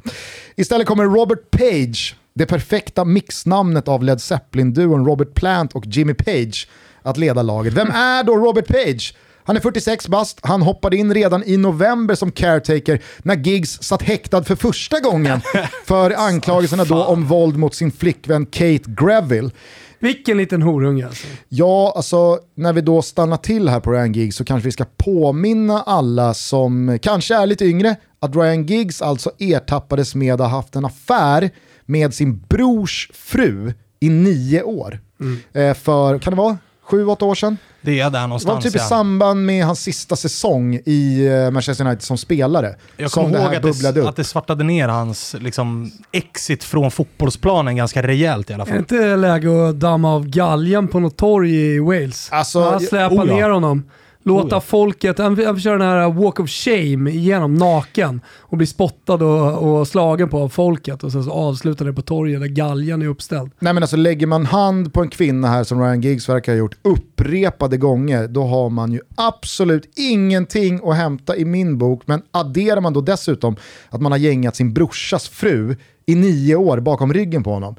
Istället 0.57 0.87
kommer 0.87 1.05
Robert 1.05 1.51
Page, 1.51 2.17
det 2.35 2.47
perfekta 2.47 3.05
mixnamnet 3.05 3.89
av 3.89 4.03
Led 4.03 4.21
Zeppelin-duon 4.21 5.07
Robert 5.07 5.35
Plant 5.35 5.73
och 5.73 5.87
Jimmy 5.87 6.15
Page, 6.15 6.69
att 7.03 7.17
leda 7.17 7.43
laget. 7.43 7.73
Vem 7.73 7.91
är 7.91 8.25
då 8.25 8.37
Robert 8.37 8.67
Page? 8.67 9.15
Han 9.47 9.57
är 9.57 9.61
46 9.61 10.09
bast, 10.09 10.39
han 10.43 10.63
hoppade 10.63 10.97
in 10.97 11.15
redan 11.15 11.43
i 11.47 11.57
november 11.57 12.15
som 12.15 12.33
caretaker 12.33 13.03
när 13.19 13.37
Giggs 13.37 13.83
satt 13.83 14.03
häktad 14.03 14.45
för 14.45 14.57
första 14.57 15.01
gången 15.01 15.41
för 15.85 16.11
anklagelserna 16.11 16.85
då 16.85 17.05
om 17.05 17.25
våld 17.25 17.57
mot 17.57 17.75
sin 17.75 17.93
flickvän 17.93 18.47
Kate 18.47 18.83
Greville. 18.87 19.51
Vilken 19.99 20.37
liten 20.37 20.63
horunge 20.63 21.07
alltså. 21.07 21.27
Ja, 21.49 21.93
alltså 21.97 22.39
när 22.55 22.73
vi 22.73 22.81
då 22.81 23.03
stannar 23.03 23.37
till 23.37 23.69
här 23.69 23.81
på 23.81 23.93
Ryan 23.93 24.13
Giggs 24.13 24.37
så 24.37 24.45
kanske 24.45 24.67
vi 24.67 24.73
ska 24.73 24.85
påminna 24.97 25.83
alla 25.83 26.35
som 26.35 26.99
kanske 27.03 27.35
är 27.35 27.47
lite 27.47 27.65
yngre 27.65 27.97
att 28.21 28.37
Ryan 28.37 28.67
Giggs 28.67 29.03
alltså 29.03 29.31
ertappades 29.39 30.15
med 30.15 30.35
att 30.35 30.41
ha 30.41 30.49
haft 30.49 30.77
en 30.77 30.85
affär 30.85 31.51
med 31.85 32.15
sin 32.15 32.39
brors 32.49 33.11
fru 33.15 33.73
i 34.01 34.09
nio 34.09 34.63
år. 34.63 35.01
Eh, 35.53 35.75
för, 35.75 36.19
kan 36.19 36.33
det 36.33 36.37
vara, 36.37 36.59
sju, 36.87 37.07
åtta 37.07 37.25
år 37.25 37.35
sedan? 37.35 37.59
Det 37.81 38.01
är 38.01 38.05
där 38.05 38.11
Det 38.11 38.19
var 38.19 38.27
någonstans. 38.29 38.65
typ 38.65 38.77
i 38.77 38.79
samband 38.79 39.47
med 39.47 39.65
hans 39.67 39.81
sista 39.81 40.17
säsong 40.17 40.75
i 40.85 41.27
eh, 41.27 41.51
Manchester 41.51 41.85
United 41.85 42.03
som 42.03 42.19
spelare. 42.19 42.75
Jag 42.97 43.11
som 43.11 43.23
kommer 43.25 43.37
det 43.39 43.43
ihåg 43.43 43.51
här 43.51 43.57
att 43.57 43.63
bubblade 43.63 43.93
det, 43.95 44.01
upp. 44.01 44.09
att 44.09 44.17
det 44.17 44.25
svartade 44.25 44.65
ner 44.65 44.89
hans 44.89 45.37
liksom, 45.41 45.91
exit 46.13 46.65
från 46.65 46.91
fotbollsplanen 46.91 47.77
ganska 47.77 48.03
rejält 48.03 48.51
i 48.51 48.55
alla 48.55 48.63
Är 48.63 48.67
det 48.67 48.73
fall. 48.73 48.79
inte 48.79 49.17
läge 49.17 49.69
att 49.69 49.81
damma 49.81 50.15
av 50.15 50.27
galgen 50.29 50.89
på 50.89 51.01
något 51.01 51.17
torg 51.17 51.55
i 51.55 51.79
Wales? 51.79 52.29
Alltså, 52.33 52.71
Han 52.71 52.81
släpar 52.81 53.17
oh 53.17 53.29
ja. 53.29 53.35
ner 53.37 53.51
honom. 53.51 53.85
Låta 54.27 54.57
Oh 54.57 54.61
folket, 54.61 55.19
han, 55.19 55.45
han 55.45 55.61
kör 55.61 55.79
den 55.79 55.89
här 55.89 56.13
walk 56.13 56.41
of 56.41 56.51
shame 56.51 57.11
igenom 57.11 57.55
naken 57.55 58.21
och 58.39 58.57
blir 58.57 58.67
spottad 58.67 59.15
och, 59.15 59.79
och 59.79 59.89
slagen 59.89 60.29
på 60.29 60.39
av 60.39 60.49
folket 60.49 61.05
och 61.05 61.13
sen 61.13 61.25
så 61.25 61.31
avslutar 61.31 61.85
det 61.85 61.93
på 61.93 62.03
torget 62.03 62.41
där 62.41 62.49
galgen 62.49 63.03
är 63.03 63.07
uppställd. 63.07 63.51
Nej 63.59 63.75
men 63.75 63.83
alltså 63.83 63.97
lägger 63.97 64.27
man 64.27 64.47
hand 64.47 64.93
på 64.93 65.03
en 65.03 65.09
kvinna 65.09 65.49
här 65.49 65.65
som 65.65 65.81
Ryan 65.81 66.01
Giggs 66.01 66.29
verkar 66.29 66.53
ha 66.53 66.59
gjort 66.59 66.77
upprepade 66.83 67.77
gånger, 67.77 68.29
då 68.29 68.45
har 68.45 68.71
man 68.71 68.93
ju 68.93 69.01
absolut 69.15 69.93
ingenting 69.97 70.81
att 70.85 70.97
hämta 70.97 71.37
i 71.37 71.45
min 71.45 71.79
bok. 71.79 72.03
Men 72.07 72.23
adderar 72.31 72.81
man 72.81 72.93
då 72.93 73.01
dessutom 73.01 73.57
att 73.91 74.01
man 74.01 74.13
har 74.13 74.19
gängat 74.19 74.57
sin 74.57 74.75
brorsas 74.75 75.29
fru 75.29 75.77
i 76.07 76.15
nio 76.15 76.57
år 76.57 76.81
bakom 76.81 77.13
ryggen 77.13 77.43
på 77.43 77.51
honom. 77.53 77.77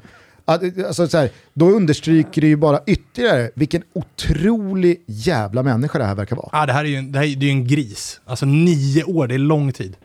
Alltså 0.48 1.08
så 1.08 1.18
här, 1.18 1.30
då 1.54 1.70
understryker 1.70 2.40
det 2.40 2.46
ju 2.46 2.56
bara 2.56 2.80
ytterligare 2.86 3.50
vilken 3.54 3.82
otrolig 3.92 5.02
jävla 5.06 5.62
människa 5.62 5.98
det 5.98 6.04
här 6.04 6.14
verkar 6.14 6.36
vara. 6.36 6.48
Ja 6.52 6.66
det 6.66 6.72
här 6.72 6.84
är 6.84 6.88
ju 6.88 6.96
en, 6.96 7.12
det 7.12 7.18
här 7.18 7.26
är, 7.26 7.36
det 7.36 7.46
är 7.46 7.48
ju 7.48 7.52
en 7.52 7.66
gris. 7.66 8.20
Alltså 8.24 8.46
nio 8.46 9.04
år, 9.04 9.26
det 9.26 9.34
är 9.34 9.38
lång 9.38 9.72
tid. 9.72 9.96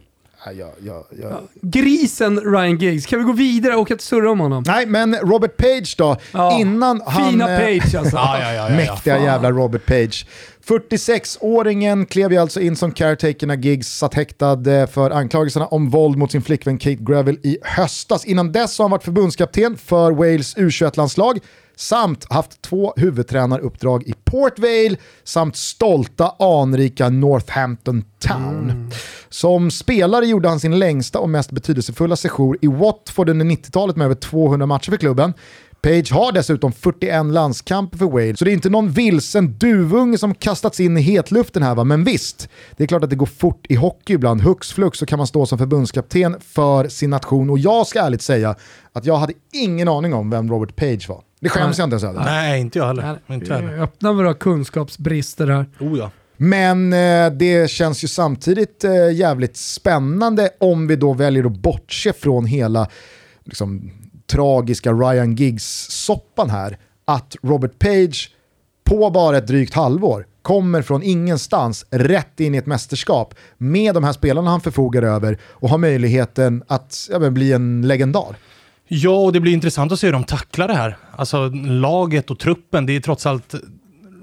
Nej, 0.45 0.57
jag, 0.57 0.69
jag, 0.79 1.03
jag... 1.21 1.41
Grisen 1.61 2.39
Ryan 2.39 2.77
Giggs. 2.77 3.05
Kan 3.05 3.19
vi 3.19 3.25
gå 3.25 3.31
vidare 3.31 3.75
och 3.75 3.81
åka 3.81 3.95
till 3.95 4.05
surra 4.05 4.31
om 4.31 4.39
honom? 4.39 4.63
Nej, 4.67 4.85
men 4.85 5.15
Robert 5.15 5.57
Page 5.57 5.95
då. 5.97 6.17
Ja, 6.31 6.59
Innan 6.59 7.01
han... 7.05 7.31
Fina 7.31 7.51
eh, 7.51 7.59
Page 7.59 7.95
alltså. 7.95 8.15
Ja, 8.23 8.39
ja, 8.39 8.45
ja, 8.45 8.53
ja, 8.53 8.69
ja. 8.69 8.75
Mäktiga 8.75 9.15
fan. 9.15 9.23
jävla 9.23 9.51
Robert 9.51 9.85
Page. 9.85 10.25
46-åringen 10.67 12.05
klev 12.05 12.31
ju 12.31 12.37
alltså 12.37 12.59
in 12.59 12.75
som 12.75 12.91
caretaker 12.91 13.47
när 13.47 13.57
Giggs 13.57 13.97
satt 13.97 14.13
häktad 14.13 14.71
eh, 14.81 14.87
för 14.87 15.11
anklagelserna 15.11 15.67
om 15.67 15.89
våld 15.89 16.17
mot 16.17 16.31
sin 16.31 16.41
flickvän 16.41 16.77
Kate 16.77 16.97
Gravel 16.99 17.39
i 17.43 17.57
höstas. 17.61 18.25
Innan 18.25 18.51
dess 18.51 18.77
har 18.77 18.83
han 18.83 18.91
varit 18.91 19.03
förbundskapten 19.03 19.77
för 19.77 20.11
Wales 20.11 20.55
U21-landslag 20.57 21.39
samt 21.75 22.33
haft 22.33 22.61
två 22.61 22.93
huvudtränaruppdrag 22.97 24.03
i 24.03 24.13
Port 24.23 24.59
Vale 24.59 24.95
samt 25.23 25.55
stolta 25.55 26.35
anrika 26.39 27.09
Northampton 27.09 28.03
Town. 28.19 28.91
Som 29.29 29.71
spelare 29.71 30.25
gjorde 30.25 30.49
han 30.49 30.59
sin 30.59 30.79
längsta 30.79 31.19
och 31.19 31.29
mest 31.29 31.51
betydelsefulla 31.51 32.15
sejour 32.15 32.57
i 32.61 32.67
Watford 32.67 33.29
under 33.29 33.45
90-talet 33.45 33.95
med 33.95 34.05
över 34.05 34.15
200 34.15 34.65
matcher 34.65 34.89
för 34.89 34.97
klubben. 34.97 35.33
Page 35.81 36.11
har 36.11 36.31
dessutom 36.31 36.71
41 36.71 37.25
landskamper 37.25 37.97
för 37.97 38.05
Wales, 38.05 38.39
så 38.39 38.45
det 38.45 38.51
är 38.51 38.53
inte 38.53 38.69
någon 38.69 38.91
vilsen 38.91 39.57
duvunge 39.57 40.17
som 40.17 40.35
kastats 40.35 40.79
in 40.79 40.97
i 40.97 41.01
hetluften 41.01 41.63
här 41.63 41.75
va, 41.75 41.83
men 41.83 42.03
visst, 42.03 42.49
det 42.77 42.83
är 42.83 42.87
klart 42.87 43.03
att 43.03 43.09
det 43.09 43.15
går 43.15 43.25
fort 43.25 43.65
i 43.69 43.75
hockey 43.75 44.13
ibland. 44.13 44.41
Hux 44.41 44.73
flux 44.73 44.99
så 44.99 45.05
kan 45.05 45.17
man 45.17 45.27
stå 45.27 45.45
som 45.45 45.57
förbundskapten 45.57 46.35
för 46.39 46.87
sin 46.87 47.09
nation 47.09 47.49
och 47.49 47.59
jag 47.59 47.87
ska 47.87 47.99
ärligt 47.99 48.21
säga 48.21 48.55
att 48.93 49.05
jag 49.05 49.17
hade 49.17 49.33
ingen 49.53 49.87
aning 49.87 50.13
om 50.13 50.29
vem 50.29 50.49
Robert 50.49 50.75
Page 50.75 51.09
var. 51.09 51.21
Det 51.43 51.49
skäms 51.49 51.77
jag 51.77 51.85
inte 51.85 51.93
ens 51.93 52.03
över. 52.03 52.23
Nej, 52.25 52.61
inte 52.61 52.79
jag 52.79 52.85
heller. 52.85 53.19
Inte 53.27 53.53
heller. 53.53 53.81
öppnar 53.81 54.13
våra 54.13 54.33
kunskapsbrister 54.33 55.47
här. 55.47 55.65
Oh 55.79 55.97
ja. 55.97 56.11
Men 56.37 56.93
eh, 56.93 57.31
det 57.31 57.69
känns 57.69 58.03
ju 58.03 58.07
samtidigt 58.07 58.83
eh, 58.83 59.11
jävligt 59.11 59.57
spännande 59.57 60.49
om 60.59 60.87
vi 60.87 60.95
då 60.95 61.13
väljer 61.13 61.45
att 61.45 61.57
bortse 61.57 62.13
från 62.13 62.45
hela 62.45 62.87
liksom, 63.43 63.91
tragiska 64.27 64.91
Ryan 64.93 65.35
Giggs-soppan 65.35 66.49
här. 66.49 66.77
Att 67.05 67.35
Robert 67.41 67.79
Page 67.79 68.31
på 68.83 69.09
bara 69.09 69.37
ett 69.37 69.47
drygt 69.47 69.73
halvår 69.73 70.25
kommer 70.41 70.81
från 70.81 71.03
ingenstans 71.03 71.85
rätt 71.89 72.39
in 72.39 72.55
i 72.55 72.57
ett 72.57 72.65
mästerskap 72.65 73.35
med 73.57 73.93
de 73.93 74.03
här 74.03 74.13
spelarna 74.13 74.51
han 74.51 74.61
förfogar 74.61 75.01
över 75.03 75.37
och 75.43 75.69
har 75.69 75.77
möjligheten 75.77 76.63
att 76.67 77.07
ja, 77.11 77.19
men, 77.19 77.33
bli 77.33 77.53
en 77.53 77.87
legendar. 77.87 78.35
Ja, 78.95 79.11
och 79.11 79.33
det 79.33 79.39
blir 79.39 79.53
intressant 79.53 79.91
att 79.91 79.99
se 79.99 80.07
hur 80.07 80.13
de 80.13 80.23
tacklar 80.23 80.67
det 80.67 80.73
här. 80.73 80.97
Alltså 81.11 81.49
laget 81.65 82.31
och 82.31 82.39
truppen, 82.39 82.85
det 82.85 82.95
är 82.95 82.99
trots 82.99 83.25
allt... 83.25 83.55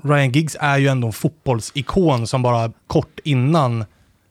Ryan 0.02 0.32
Giggs 0.32 0.56
är 0.60 0.78
ju 0.78 0.88
ändå 0.88 1.06
en 1.06 1.12
fotbollsikon 1.12 2.26
som 2.26 2.42
bara 2.42 2.72
kort 2.86 3.20
innan 3.24 3.84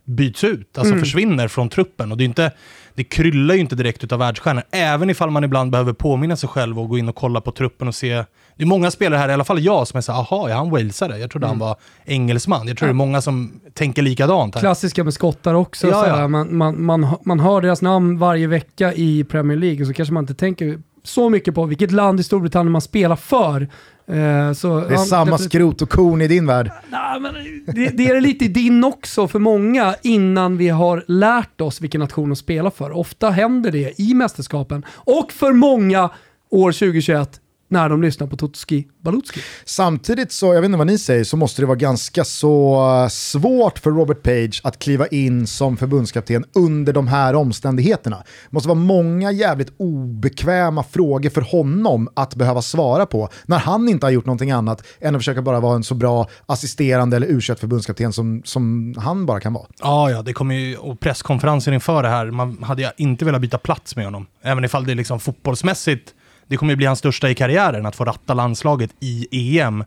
byts 0.05 0.43
ut, 0.43 0.77
alltså 0.77 0.95
försvinner 0.95 1.47
från 1.47 1.69
truppen. 1.69 2.11
Och 2.11 2.17
det, 2.17 2.23
är 2.23 2.25
inte, 2.25 2.51
det 2.99 3.03
kryllar 3.03 3.55
ju 3.55 3.61
inte 3.61 3.75
direkt 3.75 4.03
utav 4.03 4.19
världsstjärnor, 4.19 4.63
även 4.71 5.09
ifall 5.09 5.29
man 5.29 5.43
ibland 5.43 5.71
behöver 5.71 5.93
påminna 5.93 6.35
sig 6.35 6.49
själv 6.49 6.79
och 6.79 6.89
gå 6.89 6.97
in 6.97 7.09
och 7.09 7.15
kolla 7.15 7.41
på 7.41 7.51
truppen 7.51 7.87
och 7.87 7.95
se. 7.95 8.13
Det 8.55 8.63
är 8.63 8.65
många 8.65 8.91
spelare 8.91 9.19
här, 9.19 9.29
i 9.29 9.33
alla 9.33 9.43
fall 9.43 9.59
jag, 9.59 9.87
som 9.87 9.97
är 9.97 10.01
såhär, 10.01 10.19
aha, 10.19 10.49
är 10.49 10.53
han 10.53 10.69
walesare? 10.69 11.17
Jag 11.17 11.31
trodde 11.31 11.47
han 11.47 11.59
var 11.59 11.75
engelsman. 12.05 12.67
Jag 12.67 12.77
tror 12.77 12.87
det 12.87 12.91
är 12.91 12.93
många 12.93 13.21
som 13.21 13.61
tänker 13.73 14.01
likadant 14.01 14.55
här. 14.55 14.61
Klassiska 14.61 15.03
med 15.03 15.13
skottar 15.13 15.53
också. 15.53 15.87
Ja, 15.87 15.93
såhär. 15.93 16.21
ja. 16.21 16.27
Man, 16.27 16.57
man, 16.57 16.83
man, 16.83 17.07
man 17.25 17.39
hör 17.39 17.61
deras 17.61 17.81
namn 17.81 18.19
varje 18.19 18.47
vecka 18.47 18.93
i 18.93 19.23
Premier 19.23 19.57
League 19.57 19.81
och 19.81 19.87
så 19.87 19.93
kanske 19.93 20.13
man 20.13 20.23
inte 20.23 20.33
tänker 20.35 20.79
så 21.03 21.29
mycket 21.29 21.55
på 21.55 21.65
vilket 21.65 21.91
land 21.91 22.19
i 22.19 22.23
Storbritannien 22.23 22.71
man 22.71 22.81
spelar 22.81 23.15
för. 23.15 23.67
Eh, 24.09 24.53
så, 24.53 24.79
Det 24.79 24.93
är 24.93 24.97
samma 24.97 25.37
skrot 25.37 25.81
och 25.81 25.89
korn 25.89 26.21
i 26.21 26.27
din 26.27 26.45
värld. 26.45 26.71
Nej, 26.89 27.19
men 27.19 27.33
det, 27.65 27.97
det 27.97 28.07
är 28.07 28.13
det 28.13 28.21
lite 28.21 28.45
i 28.45 28.47
din 28.47 28.83
också 28.83 29.27
för 29.27 29.39
många 29.39 29.95
innan 30.01 30.57
vi 30.57 30.69
har 30.69 31.03
lärt 31.07 31.61
oss 31.61 31.81
vilken 31.81 32.01
nation 32.01 32.31
att 32.31 32.37
spela 32.37 32.71
för. 32.71 32.91
Ofta 32.91 33.29
händer 33.29 33.71
det 33.71 33.99
i 34.01 34.13
mästerskapen 34.13 34.85
och 34.91 35.31
för 35.31 35.53
många 35.53 36.09
år 36.49 36.71
2021 36.71 37.41
när 37.69 37.89
de 37.89 38.01
lyssnar 38.01 38.27
på 38.27 38.37
Tutski 38.37 38.87
Balutski. 39.03 39.39
Samtidigt 39.65 40.31
så, 40.31 40.53
jag 40.53 40.61
vet 40.61 40.65
inte 40.65 40.77
vad 40.77 40.87
ni 40.87 40.97
säger, 40.97 41.23
så 41.23 41.37
måste 41.37 41.61
det 41.61 41.65
vara 41.65 41.77
ganska 41.77 42.23
så 42.23 42.75
eh, 43.03 43.07
svårt 43.07 43.79
för 43.79 43.91
Robert 43.91 44.23
Page 44.23 44.61
att 44.63 44.79
kliva 44.79 45.07
in 45.07 45.47
som 45.47 45.77
förbundskapten 45.77 46.45
under 46.53 46.93
de 46.93 47.07
här 47.07 47.35
omständigheterna. 47.35 48.17
Det 48.17 48.51
måste 48.51 48.69
vara 48.69 48.79
många 48.79 49.31
jävligt 49.31 49.73
obekväma 49.77 50.83
frågor 50.83 51.29
för 51.29 51.41
honom 51.41 52.09
att 52.13 52.35
behöva 52.35 52.61
svara 52.61 53.05
på 53.05 53.29
när 53.45 53.59
han 53.59 53.89
inte 53.89 54.05
har 54.05 54.11
gjort 54.11 54.25
någonting 54.25 54.51
annat 54.51 54.83
än 55.01 55.15
att 55.15 55.19
försöka 55.19 55.41
bara 55.41 55.59
vara 55.59 55.75
en 55.75 55.83
så 55.83 55.95
bra 55.95 56.27
assisterande 56.45 57.15
eller 57.15 57.27
u 57.27 57.41
förbundskapten 57.41 58.13
som, 58.13 58.41
som 58.45 58.95
han 58.97 59.25
bara 59.25 59.39
kan 59.39 59.53
vara. 59.53 59.65
Ja, 59.81 60.11
ja, 60.11 60.21
det 60.21 60.33
kommer 60.33 60.55
ju, 60.55 60.77
och 60.77 60.99
presskonferensen 60.99 61.73
inför 61.73 62.03
det 62.03 62.09
här, 62.09 62.31
man 62.31 62.63
hade 62.63 62.81
jag 62.81 62.91
inte 62.97 63.25
velat 63.25 63.41
byta 63.41 63.57
plats 63.57 63.95
med 63.95 64.05
honom. 64.05 64.27
Även 64.41 64.65
ifall 64.65 64.85
det 64.85 64.95
liksom 64.95 65.19
fotbollsmässigt, 65.19 66.13
det 66.49 66.57
kommer 66.57 66.73
ju 66.73 66.77
bli 66.77 66.85
hans 66.85 66.99
största 66.99 67.29
i 67.29 67.35
karriären, 67.35 67.85
att 67.85 67.95
få 67.95 68.05
ratta 68.05 68.33
landslaget 68.33 68.89
i 68.99 69.59
EM. 69.59 69.83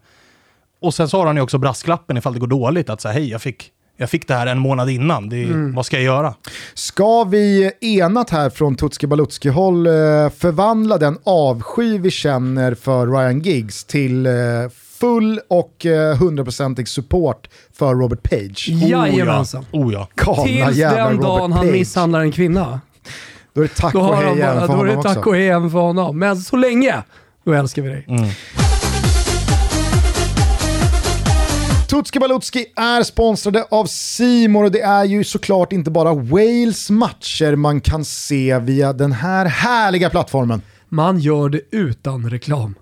Och 0.82 0.94
sen 0.94 1.08
så 1.08 1.18
har 1.18 1.26
han 1.26 1.36
ju 1.36 1.42
också 1.42 1.58
brasklappen 1.58 2.16
ifall 2.16 2.32
det 2.32 2.40
går 2.40 2.46
dåligt, 2.46 2.90
att 2.90 3.00
säga 3.00 3.12
hej, 3.12 3.30
jag 3.30 3.42
fick, 3.42 3.70
jag 3.96 4.10
fick 4.10 4.28
det 4.28 4.34
här 4.34 4.46
en 4.46 4.58
månad 4.58 4.90
innan, 4.90 5.28
det, 5.28 5.46
vad 5.74 5.86
ska 5.86 5.96
jag 5.96 6.04
göra? 6.04 6.34
Ska 6.74 7.24
vi 7.24 7.72
enat 7.80 8.30
här 8.30 8.50
från 8.50 8.74
Tutski 8.74 9.06
Balutski 9.06 9.48
håll 9.48 9.86
eh, 9.86 9.92
förvandla 10.38 10.98
den 10.98 11.18
avsky 11.24 11.98
vi 11.98 12.10
känner 12.10 12.74
för 12.74 13.06
Ryan 13.06 13.40
Giggs 13.40 13.84
till 13.84 14.26
eh, 14.26 14.32
full 15.00 15.40
och 15.48 15.86
eh, 15.86 16.16
hundraprocentig 16.16 16.88
support 16.88 17.48
för 17.72 17.94
Robert 17.94 18.22
Page? 18.22 18.68
Jajamensan. 18.68 19.66
Oh 19.70 19.92
ja. 19.92 20.08
Galna 20.14 20.44
Tills 20.44 20.76
jävla 20.76 21.04
den 21.04 21.12
Robert 21.12 21.22
dagen 21.26 21.52
han 21.52 21.66
Page. 21.66 21.72
misshandlar 21.72 22.20
en 22.20 22.32
kvinna. 22.32 22.80
Då 23.54 23.60
är 23.60 23.68
det 23.68 23.74
tack 23.74 23.94
och 23.94 24.16
hej 24.16 24.40
även 24.40 24.60
för 24.60 24.66
då 24.66 24.72
är 24.72 24.76
honom 24.76 24.96
det 24.96 25.02
tack 25.02 25.26
och 25.26 25.34
hej 25.34 25.48
även 25.48 25.70
för 25.70 25.78
honom. 25.78 26.18
Men 26.18 26.36
så 26.36 26.56
länge, 26.56 27.02
då 27.44 27.52
älskar 27.52 27.82
vi 27.82 27.88
dig. 27.88 28.04
Mm. 28.08 28.28
Tutski 31.88 32.18
Balutski 32.18 32.66
är 32.76 33.02
sponsrade 33.02 33.64
av 33.70 33.86
Simor 33.86 34.64
och 34.64 34.70
det 34.70 34.80
är 34.80 35.04
ju 35.04 35.24
såklart 35.24 35.72
inte 35.72 35.90
bara 35.90 36.14
Wales 36.14 36.90
matcher 36.90 37.56
man 37.56 37.80
kan 37.80 38.04
se 38.04 38.58
via 38.58 38.92
den 38.92 39.12
här 39.12 39.46
härliga 39.46 40.10
plattformen. 40.10 40.62
Man 40.88 41.18
gör 41.18 41.48
det 41.48 41.60
utan 41.70 42.30
reklam. 42.30 42.74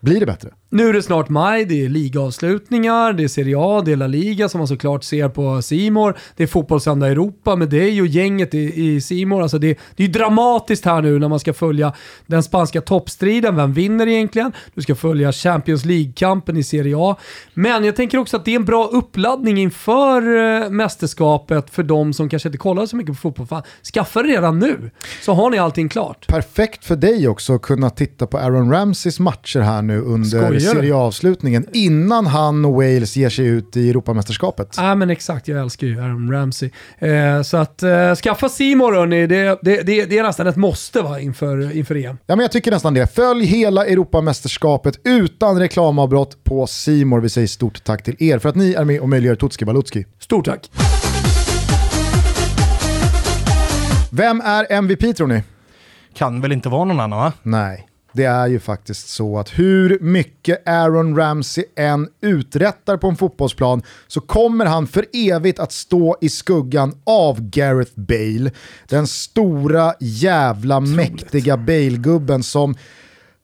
Blir 0.00 0.20
det 0.20 0.26
bättre? 0.26 0.48
Nu 0.70 0.88
är 0.88 0.92
det 0.92 1.02
snart 1.02 1.28
maj, 1.28 1.64
det 1.64 1.84
är 1.84 1.88
ligaavslutningar, 1.88 3.12
det 3.12 3.24
är 3.24 3.28
Serie 3.28 3.56
A, 3.58 3.82
det 3.84 3.92
är 3.92 3.96
La 3.96 4.06
Liga 4.06 4.48
som 4.48 4.58
man 4.58 4.68
såklart 4.68 5.04
ser 5.04 5.28
på 5.28 5.62
Simor. 5.62 6.16
Det 6.36 6.42
är 6.42 6.46
Fotbollssöndag 6.46 7.08
Europa 7.08 7.56
med 7.56 7.68
dig 7.68 8.00
och 8.00 8.06
gänget 8.06 8.54
i, 8.54 9.00
Simor. 9.00 9.42
Alltså 9.42 9.58
det, 9.58 9.78
det 9.96 10.04
är 10.04 10.08
dramatiskt 10.08 10.84
här 10.84 11.02
nu 11.02 11.18
när 11.18 11.28
man 11.28 11.40
ska 11.40 11.52
följa 11.52 11.92
den 12.26 12.42
spanska 12.42 12.80
toppstriden. 12.80 13.56
Vem 13.56 13.72
vinner 13.72 14.06
egentligen? 14.06 14.52
Du 14.74 14.82
ska 14.82 14.94
följa 14.94 15.32
Champions 15.32 15.84
League-kampen 15.84 16.56
i 16.56 16.62
Serie 16.62 16.94
A. 16.98 17.16
Men 17.54 17.84
jag 17.84 17.96
tänker 17.96 18.18
också 18.18 18.36
att 18.36 18.44
det 18.44 18.50
är 18.50 18.56
en 18.56 18.64
bra 18.64 18.86
uppladdning 18.86 19.58
inför 19.58 20.36
eh, 20.36 20.70
mästerskapet 20.70 21.70
för 21.70 21.82
de 21.82 22.12
som 22.12 22.28
kanske 22.28 22.48
inte 22.48 22.58
kollar 22.58 22.86
så 22.86 22.96
mycket 22.96 23.14
på 23.14 23.20
fotboll. 23.20 23.46
Fan, 23.46 23.62
skaffa 23.94 24.22
det 24.22 24.28
redan 24.28 24.58
nu, 24.58 24.90
så 25.22 25.32
har 25.32 25.50
ni 25.50 25.58
allting 25.58 25.88
klart. 25.88 26.26
Perfekt 26.26 26.84
för 26.84 26.96
dig 26.96 27.28
också 27.28 27.54
att 27.54 27.62
kunna 27.62 27.90
titta 27.90 28.26
på 28.26 28.38
Aaron 28.38 28.72
Ramseys 28.72 29.20
matcher 29.20 29.60
här 29.60 29.82
nu 29.82 30.00
under 30.00 30.28
Skojar 30.28 30.50
du? 30.50 30.57
Serie 30.60 30.94
A-avslutningen 30.94 31.66
innan 31.72 32.26
han 32.26 32.64
och 32.64 32.72
Wales 32.72 33.16
ger 33.16 33.28
sig 33.28 33.46
ut 33.46 33.76
i 33.76 33.90
Europamästerskapet. 33.90 34.74
Ja 34.76 34.94
men 34.94 35.10
exakt, 35.10 35.48
jag 35.48 35.60
älskar 35.60 35.86
ju 35.86 36.00
Aaron 36.00 36.32
Ramsey. 36.32 36.70
Eh, 36.98 37.42
så 37.42 37.56
att 37.56 37.82
eh, 37.82 38.14
skaffa 38.14 38.48
Simor 38.48 38.92
hörni, 38.92 39.26
det, 39.26 39.58
det, 39.62 39.82
det, 39.82 40.04
det 40.04 40.18
är 40.18 40.22
nästan 40.22 40.46
ett 40.46 40.56
måste 40.56 41.02
va, 41.02 41.20
inför, 41.20 41.76
inför 41.76 41.94
EM. 41.94 42.18
Ja, 42.26 42.36
men 42.36 42.40
jag 42.40 42.52
tycker 42.52 42.70
nästan 42.70 42.94
det. 42.94 43.14
Följ 43.14 43.44
hela 43.44 43.86
Europamästerskapet 43.86 45.00
utan 45.04 45.58
reklamavbrott 45.58 46.44
på 46.44 46.66
Simor. 46.66 47.20
Vi 47.20 47.28
säger 47.28 47.46
stort 47.46 47.84
tack 47.84 48.02
till 48.02 48.16
er 48.18 48.38
för 48.38 48.48
att 48.48 48.56
ni 48.56 48.72
är 48.74 48.84
med 48.84 49.00
och 49.00 49.08
möjliggör 49.08 49.34
Tutski 49.34 49.64
Balutski. 49.64 50.06
Stort 50.18 50.44
tack. 50.44 50.70
Vem 54.12 54.40
är 54.40 54.72
MVP 54.72 55.16
tror 55.16 55.26
ni? 55.26 55.42
Kan 56.14 56.40
väl 56.40 56.52
inte 56.52 56.68
vara 56.68 56.84
någon 56.84 57.00
annan 57.00 57.18
va? 57.18 57.32
Nej, 57.42 57.87
det 58.12 58.24
är 58.24 58.46
ju 58.46 58.60
faktiskt 58.60 59.08
så 59.08 59.38
att 59.38 59.58
hur 59.58 59.98
mycket 60.00 60.68
Aaron 60.68 61.16
Ramsey 61.16 61.64
än 61.76 62.08
uträttar 62.20 62.96
på 62.96 63.08
en 63.08 63.16
fotbollsplan 63.16 63.82
så 64.06 64.20
kommer 64.20 64.66
han 64.66 64.86
för 64.86 65.06
evigt 65.12 65.58
att 65.58 65.72
stå 65.72 66.16
i 66.20 66.28
skuggan 66.28 66.94
av 67.04 67.40
Gareth 67.40 67.92
Bale. 67.94 68.50
Den 68.88 69.06
stora 69.06 69.94
jävla 70.00 70.80
mäktiga 70.80 71.56
Bale-gubben 71.56 72.42
som 72.42 72.74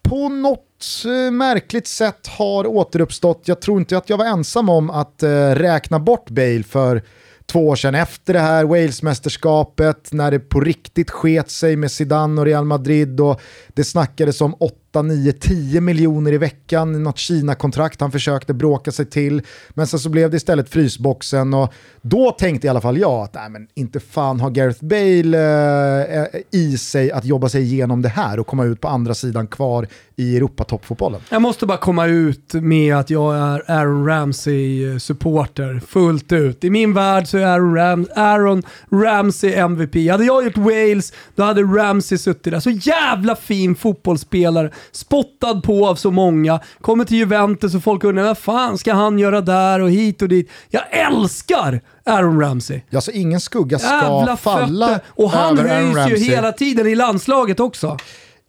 på 0.02 0.28
något 0.28 1.04
eh, 1.04 1.30
märkligt 1.30 1.86
sätt 1.86 2.26
har 2.26 2.66
återuppstått. 2.66 3.42
Jag 3.44 3.60
tror 3.60 3.80
inte 3.80 3.98
att 3.98 4.10
jag 4.10 4.16
var 4.16 4.26
ensam 4.26 4.68
om 4.68 4.90
att 4.90 5.22
eh, 5.22 5.50
räkna 5.50 5.98
bort 5.98 6.30
Bale 6.30 6.62
för 6.62 7.02
två 7.46 7.68
år 7.68 7.76
sedan 7.76 7.94
efter 7.94 8.32
det 8.32 8.40
här 8.40 8.64
Wales-mästerskapet 8.64 10.12
när 10.12 10.30
det 10.30 10.38
på 10.38 10.60
riktigt 10.60 11.10
sket 11.10 11.50
sig 11.50 11.76
med 11.76 11.90
Zidane 11.90 12.40
och 12.40 12.46
Real 12.46 12.64
Madrid 12.64 13.20
och 13.20 13.40
det 13.68 13.84
snackades 13.84 14.40
om 14.40 14.54
8, 14.94 15.02
9, 15.02 15.32
10 15.32 15.80
miljoner 15.80 16.32
i 16.32 16.38
veckan, 16.38 16.94
i 16.94 16.98
något 16.98 17.18
Kina-kontrakt 17.18 18.00
han 18.00 18.12
försökte 18.12 18.54
bråka 18.54 18.92
sig 18.92 19.06
till. 19.06 19.42
Men 19.70 19.86
sen 19.86 20.00
så 20.00 20.08
blev 20.08 20.30
det 20.30 20.36
istället 20.36 20.68
frysboxen 20.68 21.54
och 21.54 21.72
då 22.02 22.30
tänkte 22.30 22.66
i 22.66 22.70
alla 22.70 22.80
fall 22.80 22.98
jag 22.98 23.22
att 23.22 23.34
nej, 23.34 23.50
men 23.50 23.68
inte 23.74 24.00
fan 24.00 24.40
har 24.40 24.50
Gareth 24.50 24.84
Bale 24.84 25.38
eh, 25.38 26.22
eh 26.22 26.26
i 26.50 26.78
sig 26.78 27.12
att 27.12 27.24
jobba 27.24 27.48
sig 27.48 27.62
igenom 27.62 28.02
det 28.02 28.08
här 28.08 28.40
och 28.40 28.46
komma 28.46 28.64
ut 28.64 28.80
på 28.80 28.88
andra 28.88 29.14
sidan 29.14 29.46
kvar 29.46 29.86
i 30.16 30.36
Europatoppfotbollen. 30.36 31.20
Jag 31.30 31.42
måste 31.42 31.66
bara 31.66 31.78
komma 31.78 32.06
ut 32.06 32.54
med 32.54 32.96
att 32.96 33.10
jag 33.10 33.36
är 33.36 33.70
Aaron 33.70 34.06
Ramsey-supporter 34.06 35.74
eh, 35.74 35.80
fullt 35.80 36.32
ut. 36.32 36.64
I 36.64 36.70
min 36.70 36.94
värld 36.94 37.26
så 37.26 37.38
är 37.38 37.44
Aaron, 37.44 37.74
Ram 37.74 38.06
Aaron 38.16 38.62
Ramsey 38.90 39.54
MVP. 39.54 40.10
Hade 40.10 40.24
jag 40.24 40.44
gjort 40.44 40.56
Wales, 40.56 41.12
då 41.34 41.42
hade 41.42 41.62
Ramsey 41.62 42.18
suttit 42.18 42.52
där. 42.52 42.60
Så 42.60 42.70
jävla 42.70 43.36
fin 43.36 43.74
fotbollsspelare, 43.74 44.70
spottad 44.92 45.60
på 45.60 45.88
av 45.88 45.94
så 45.94 46.10
många. 46.10 46.60
Kommer 46.80 47.04
till 47.04 47.16
Juventus 47.16 47.74
och 47.74 47.82
folk 47.82 48.04
undrar 48.04 48.24
vad 48.24 48.38
fan 48.38 48.78
ska 48.78 48.94
han 48.94 49.18
göra 49.18 49.40
där 49.40 49.80
och 49.80 49.90
hit 49.90 50.22
och 50.22 50.28
dit. 50.28 50.50
Jag 50.70 50.82
älskar 50.90 51.80
Aaron 52.06 52.40
Ramsey. 52.40 52.80
Ja, 52.90 53.00
så 53.00 53.10
ingen 53.10 53.40
skugga 53.40 53.78
ska 53.78 53.88
Jävla 53.90 54.36
falla 54.36 54.86
fötter. 54.88 55.04
Och 55.08 55.30
han 55.30 55.58
höjs 55.58 56.08
ju 56.08 56.16
hela 56.16 56.52
tiden 56.52 56.86
i 56.86 56.94
landslaget 56.94 57.60
också. 57.60 57.96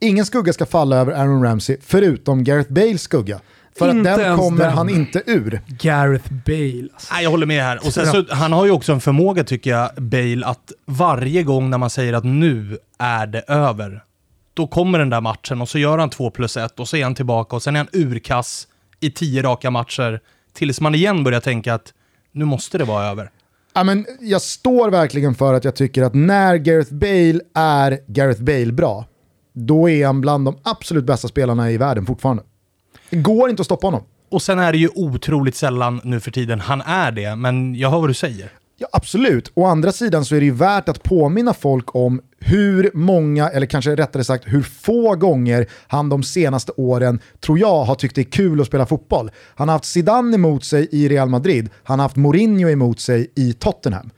Ingen 0.01 0.25
skugga 0.25 0.53
ska 0.53 0.65
falla 0.65 0.95
över 0.95 1.11
Aaron 1.11 1.43
Ramsey 1.43 1.77
förutom 1.81 2.43
Gareth 2.43 2.73
Bales 2.73 3.01
skugga. 3.01 3.39
För 3.79 3.89
Inte 3.89 4.11
att 4.13 4.19
den 4.19 4.37
kommer 4.37 4.63
den. 4.63 4.73
han 4.73 4.89
inte 4.89 5.23
ur. 5.25 5.61
Gareth 5.67 6.33
Bale. 6.45 6.87
Alltså. 6.93 7.13
Nej, 7.13 7.23
jag 7.23 7.31
håller 7.31 7.45
med 7.45 7.63
här. 7.63 7.77
Och 7.85 7.93
sen 7.93 8.05
så, 8.07 8.25
han 8.29 8.53
har 8.53 8.65
ju 8.65 8.71
också 8.71 8.93
en 8.93 9.01
förmåga 9.01 9.43
tycker 9.43 9.69
jag, 9.69 9.89
Bale, 9.97 10.45
att 10.45 10.71
varje 10.85 11.43
gång 11.43 11.69
när 11.69 11.77
man 11.77 11.89
säger 11.89 12.13
att 12.13 12.23
nu 12.23 12.77
är 12.99 13.27
det 13.27 13.39
över, 13.47 14.03
då 14.55 14.67
kommer 14.67 14.99
den 14.99 15.09
där 15.09 15.21
matchen 15.21 15.61
och 15.61 15.69
så 15.69 15.77
gör 15.79 15.97
han 15.97 16.09
2 16.09 16.29
plus 16.31 16.57
1 16.57 16.79
och 16.79 16.87
så 16.87 16.97
är 16.97 17.03
han 17.03 17.15
tillbaka 17.15 17.55
och 17.55 17.63
sen 17.63 17.75
är 17.75 17.79
han 17.79 17.89
urkass 17.93 18.67
i 18.99 19.11
tio 19.11 19.41
raka 19.41 19.71
matcher 19.71 20.21
tills 20.53 20.81
man 20.81 20.95
igen 20.95 21.23
börjar 21.23 21.39
tänka 21.39 21.73
att 21.73 21.93
nu 22.31 22.45
måste 22.45 22.77
det 22.77 22.83
vara 22.83 23.05
över. 23.05 23.31
Ja, 23.73 23.83
men 23.83 24.05
jag 24.19 24.41
står 24.41 24.89
verkligen 24.89 25.35
för 25.35 25.53
att 25.53 25.63
jag 25.63 25.75
tycker 25.75 26.03
att 26.03 26.13
när 26.13 26.55
Gareth 26.55 26.93
Bale 26.93 27.39
är 27.53 27.99
Gareth 28.07 28.41
Bale 28.41 28.71
bra, 28.71 29.05
då 29.53 29.89
är 29.89 30.05
han 30.05 30.21
bland 30.21 30.45
de 30.45 30.57
absolut 30.63 31.05
bästa 31.05 31.27
spelarna 31.27 31.71
i 31.71 31.77
världen 31.77 32.05
fortfarande. 32.05 32.43
Det 33.09 33.17
går 33.17 33.49
inte 33.49 33.61
att 33.61 33.65
stoppa 33.65 33.87
honom. 33.87 34.03
Och 34.31 34.41
sen 34.41 34.59
är 34.59 34.71
det 34.71 34.77
ju 34.77 34.89
otroligt 34.95 35.55
sällan 35.55 36.01
nu 36.03 36.19
för 36.19 36.31
tiden 36.31 36.59
han 36.59 36.81
är 36.81 37.11
det, 37.11 37.35
men 37.35 37.75
jag 37.75 37.89
hör 37.89 37.99
vad 37.99 38.09
du 38.09 38.13
säger. 38.13 38.51
Ja, 38.77 38.87
absolut. 38.91 39.51
Å 39.53 39.65
andra 39.65 39.91
sidan 39.91 40.25
så 40.25 40.35
är 40.35 40.39
det 40.39 40.45
ju 40.45 40.51
värt 40.51 40.89
att 40.89 41.03
påminna 41.03 41.53
folk 41.53 41.95
om 41.95 42.21
hur 42.39 42.91
många, 42.93 43.49
eller 43.49 43.67
kanske 43.67 43.95
rättare 43.95 44.23
sagt 44.23 44.43
hur 44.47 44.61
få 44.61 45.15
gånger 45.15 45.67
han 45.87 46.09
de 46.09 46.23
senaste 46.23 46.71
åren, 46.71 47.19
tror 47.39 47.59
jag, 47.59 47.83
har 47.83 47.95
tyckt 47.95 48.15
det 48.15 48.21
är 48.21 48.23
kul 48.23 48.61
att 48.61 48.67
spela 48.67 48.85
fotboll. 48.85 49.31
Han 49.55 49.67
har 49.67 49.75
haft 49.75 49.85
Zidane 49.85 50.35
emot 50.35 50.63
sig 50.63 50.87
i 50.91 51.09
Real 51.09 51.29
Madrid, 51.29 51.69
han 51.83 51.99
har 51.99 52.03
haft 52.03 52.15
Mourinho 52.15 52.69
emot 52.69 52.99
sig 52.99 53.31
i 53.35 53.53
Tottenham. 53.53 54.09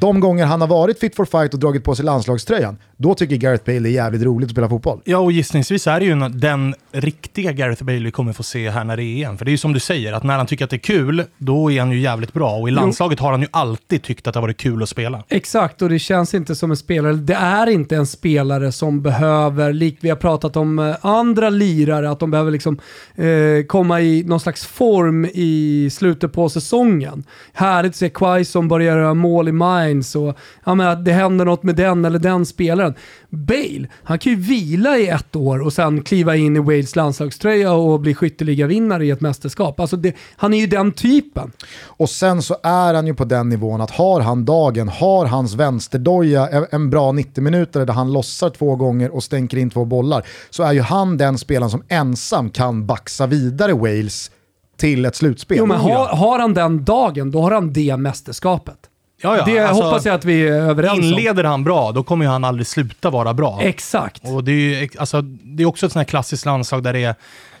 De 0.00 0.20
gånger 0.20 0.46
han 0.46 0.60
har 0.60 0.68
varit 0.68 1.00
fit 1.00 1.16
for 1.16 1.24
fight 1.24 1.54
och 1.54 1.60
dragit 1.60 1.84
på 1.84 1.94
sig 1.94 2.04
landslagströjan, 2.04 2.76
då 2.96 3.14
tycker 3.14 3.36
Gareth 3.36 3.64
Bale 3.64 3.78
det 3.78 3.88
är 3.88 3.90
jävligt 3.90 4.22
roligt 4.22 4.46
att 4.46 4.52
spela 4.52 4.68
fotboll. 4.68 5.00
Ja, 5.04 5.18
och 5.18 5.32
gissningsvis 5.32 5.86
är 5.86 6.00
det 6.00 6.06
ju 6.06 6.12
en- 6.12 6.40
den 6.40 6.74
riktiga 6.92 7.52
Gareth 7.52 7.84
Bale 7.84 7.98
vi 8.04 8.10
kommer 8.10 8.32
få 8.32 8.42
se 8.42 8.70
här 8.70 8.84
när 8.84 8.96
det 8.96 9.02
är 9.04 9.28
EM. 9.28 9.38
För 9.38 9.44
det 9.44 9.48
är 9.48 9.52
ju 9.52 9.58
som 9.58 9.72
du 9.72 9.80
säger, 9.80 10.12
att 10.12 10.22
när 10.22 10.36
han 10.36 10.46
tycker 10.46 10.64
att 10.64 10.70
det 10.70 10.76
är 10.76 10.78
kul, 10.78 11.24
då 11.38 11.72
är 11.72 11.80
han 11.80 11.90
ju 11.90 12.00
jävligt 12.00 12.32
bra. 12.32 12.56
Och 12.56 12.68
i 12.68 12.70
landslaget 12.70 13.20
har 13.20 13.30
han 13.30 13.40
ju 13.40 13.48
alltid 13.50 14.02
tyckt 14.02 14.26
att 14.26 14.34
det 14.34 14.38
har 14.40 14.42
varit 14.42 14.56
kul 14.56 14.82
att 14.82 14.88
spela. 14.88 15.24
Exakt, 15.28 15.82
och 15.82 15.88
det 15.88 15.98
känns 15.98 16.34
inte 16.34 16.54
som 16.54 16.70
en 16.70 16.76
spelare, 16.76 17.12
det 17.12 17.34
är 17.34 17.66
inte 17.66 17.96
en 17.96 18.06
spelare 18.06 18.72
som 18.72 19.02
behöver, 19.02 19.72
likt 19.72 19.98
vi 20.04 20.08
har 20.08 20.16
pratat 20.16 20.56
om 20.56 20.78
eh, 20.78 20.94
andra 21.00 21.50
lirare, 21.50 22.10
att 22.10 22.20
de 22.20 22.30
behöver 22.30 22.50
liksom 22.50 22.78
eh, 23.14 23.26
komma 23.66 24.00
i 24.00 24.24
någon 24.26 24.40
slags 24.40 24.66
form 24.66 25.24
i 25.24 25.88
slutet 25.92 26.32
på 26.32 26.48
säsongen. 26.48 27.24
Härligt 27.52 27.90
att 27.90 27.96
se 27.96 28.10
Quaison 28.10 28.68
börja 28.68 28.86
göra 28.86 29.14
mål 29.14 29.48
i 29.48 29.52
Mainz 29.88 30.16
och 30.16 30.36
ja, 30.66 30.74
men 30.74 30.86
att 30.88 31.04
det 31.04 31.12
händer 31.12 31.44
något 31.44 31.62
med 31.62 31.76
den 31.76 32.04
eller 32.04 32.18
den 32.18 32.46
spelaren. 32.46 32.94
Bale, 33.30 33.88
han 34.02 34.18
kan 34.18 34.32
ju 34.32 34.38
vila 34.38 34.98
i 34.98 35.08
ett 35.08 35.36
år 35.36 35.60
och 35.60 35.72
sen 35.72 36.02
kliva 36.02 36.36
in 36.36 36.56
i 36.56 36.58
Wales 36.58 36.96
landslagströja 36.96 37.72
och 37.72 38.00
bli 38.00 38.14
skytteligavinnare 38.14 39.06
i 39.06 39.10
ett 39.10 39.20
mästerskap. 39.20 39.80
Alltså 39.80 39.96
det, 39.96 40.14
han 40.36 40.54
är 40.54 40.58
ju 40.58 40.66
den 40.66 40.92
typen. 40.92 41.52
Och 41.84 42.10
sen 42.10 42.42
så 42.42 42.56
är 42.62 42.94
han 42.94 43.06
ju 43.06 43.14
på 43.14 43.24
den 43.24 43.48
nivån 43.48 43.80
att 43.80 43.90
har 43.90 44.20
han 44.20 44.44
dagen, 44.44 44.88
har 44.88 45.26
hans 45.26 45.54
vänsterdoja 45.54 46.48
en- 46.70 46.90
bra 46.90 47.12
90 47.12 47.42
minuter 47.42 47.86
där 47.86 47.94
han 47.94 48.12
lossar 48.12 48.50
två 48.50 48.76
gånger 48.76 49.10
och 49.14 49.22
stänker 49.22 49.56
in 49.56 49.70
två 49.70 49.84
bollar, 49.84 50.26
så 50.50 50.62
är 50.62 50.72
ju 50.72 50.80
han 50.80 51.16
den 51.16 51.38
spelaren 51.38 51.70
som 51.70 51.82
ensam 51.88 52.50
kan 52.50 52.86
baxa 52.86 53.26
vidare 53.26 53.72
Wales 53.72 54.30
till 54.76 55.04
ett 55.04 55.16
slutspel. 55.16 55.58
Jo, 55.58 55.66
men 55.66 55.76
har, 55.76 56.06
har 56.06 56.38
han 56.38 56.54
den 56.54 56.84
dagen, 56.84 57.30
då 57.30 57.40
har 57.42 57.50
han 57.50 57.72
det 57.72 57.96
mästerskapet. 57.96 58.76
Ja, 59.22 59.36
ja, 59.36 59.44
det 59.44 59.58
alltså, 59.58 59.84
hoppas 59.84 60.04
jag 60.04 60.14
att 60.14 60.24
vi 60.24 60.48
är 60.48 60.52
överens 60.52 60.98
om. 60.98 61.04
Inleder 61.04 61.44
han 61.44 61.64
bra, 61.64 61.92
då 61.92 62.02
kommer 62.02 62.24
ju 62.24 62.30
han 62.30 62.44
aldrig 62.44 62.66
sluta 62.66 63.10
vara 63.10 63.34
bra. 63.34 63.58
Exakt. 63.62 64.22
Och 64.24 64.44
det 64.44 64.52
är 64.52 64.80
ju 64.82 64.88
alltså, 64.98 65.20
det 65.22 65.62
är 65.62 65.66
också 65.66 65.86
ett 65.86 65.92
sånt 65.92 66.00
här 66.06 66.10
klassiskt 66.10 66.46
landslag 66.46 66.82
där 66.82 66.92
det 66.92 67.04
är 67.04 67.14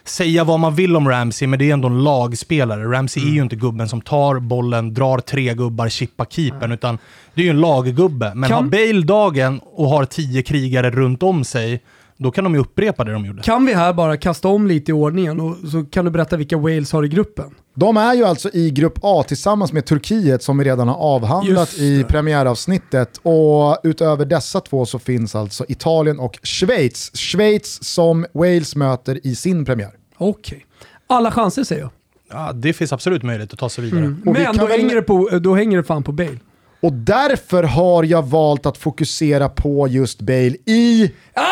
säga 0.04 0.44
vad 0.44 0.60
man 0.60 0.74
vill 0.74 0.96
om 0.96 1.08
Ramsey, 1.08 1.48
men 1.48 1.58
det 1.58 1.68
är 1.70 1.72
ändå 1.72 1.88
en 1.88 2.04
lagspelare. 2.04 2.84
Ramsey 2.84 3.22
Mm. 3.22 3.32
är 3.32 3.36
ju 3.36 3.42
inte 3.42 3.56
gubben 3.56 3.88
som 3.88 4.00
tar 4.00 4.38
bollen, 4.38 4.94
drar 4.94 5.18
tre 5.18 5.54
gubbar, 5.54 5.88
chippar 5.88 6.24
keepern, 6.24 6.72
utan 6.72 6.98
det 7.34 7.40
är 7.40 7.44
ju 7.44 7.50
en 7.50 7.60
laggubbe. 7.60 8.32
Men 8.34 8.50
Kan- 8.50 8.64
har 8.64 8.70
Bale 8.70 9.06
dagen 9.06 9.60
och 9.64 9.88
har 9.88 10.04
tio 10.04 10.42
krigare 10.42 10.90
runt 10.90 11.22
om 11.22 11.44
sig, 11.44 11.80
då 12.18 12.30
kan 12.30 12.44
de 12.44 12.54
ju 12.54 12.60
upprepa 12.60 13.04
det 13.04 13.12
de 13.12 13.24
gjorde. 13.26 13.42
Kan 13.42 13.66
vi 13.66 13.74
här 13.74 13.92
bara 13.92 14.16
kasta 14.16 14.48
om 14.48 14.66
lite 14.66 14.90
i 14.90 14.94
ordningen 14.94 15.40
och 15.40 15.56
så 15.72 15.84
kan 15.84 16.04
du 16.04 16.10
berätta 16.10 16.36
vilka 16.36 16.56
Wales 16.58 16.92
har 16.92 17.04
i 17.04 17.08
gruppen? 17.08 17.54
De 17.74 17.96
är 17.96 18.14
ju 18.14 18.24
alltså 18.24 18.50
i 18.52 18.70
grupp 18.70 18.98
A 19.02 19.24
tillsammans 19.28 19.72
med 19.72 19.84
Turkiet 19.86 20.42
som 20.42 20.58
vi 20.58 20.64
redan 20.64 20.88
har 20.88 20.96
avhandlat 20.96 21.74
i 21.74 22.04
premiäravsnittet. 22.04 23.20
Och 23.22 23.78
utöver 23.82 24.24
dessa 24.24 24.60
två 24.60 24.86
så 24.86 24.98
finns 24.98 25.34
alltså 25.34 25.64
Italien 25.68 26.18
och 26.18 26.38
Schweiz. 26.42 27.10
Schweiz 27.16 27.84
som 27.84 28.26
Wales 28.32 28.76
möter 28.76 29.26
i 29.26 29.34
sin 29.34 29.64
premiär. 29.64 29.90
Okej. 30.18 30.66
Alla 31.06 31.30
chanser 31.30 31.64
säger 31.64 31.82
jag. 31.82 31.90
Ja, 32.30 32.52
det 32.54 32.72
finns 32.72 32.92
absolut 32.92 33.22
möjlighet 33.22 33.52
att 33.52 33.58
ta 33.58 33.68
sig 33.68 33.84
vidare. 33.84 34.14
Vi 34.24 34.30
Men 34.32 34.44
kan 34.44 34.56
då, 34.56 34.66
väl- 34.66 34.80
hänger 34.80 34.94
det 34.94 35.02
på, 35.02 35.28
då 35.38 35.54
hänger 35.54 35.76
det 35.76 35.84
fan 35.84 36.02
på 36.02 36.12
Bale. 36.12 36.38
Och 36.80 36.92
därför 36.92 37.62
har 37.62 38.04
jag 38.04 38.26
valt 38.26 38.66
att 38.66 38.78
fokusera 38.78 39.48
på 39.48 39.88
just 39.88 40.20
Bale 40.20 40.56
i 40.66 41.12
Ah, 41.34 41.42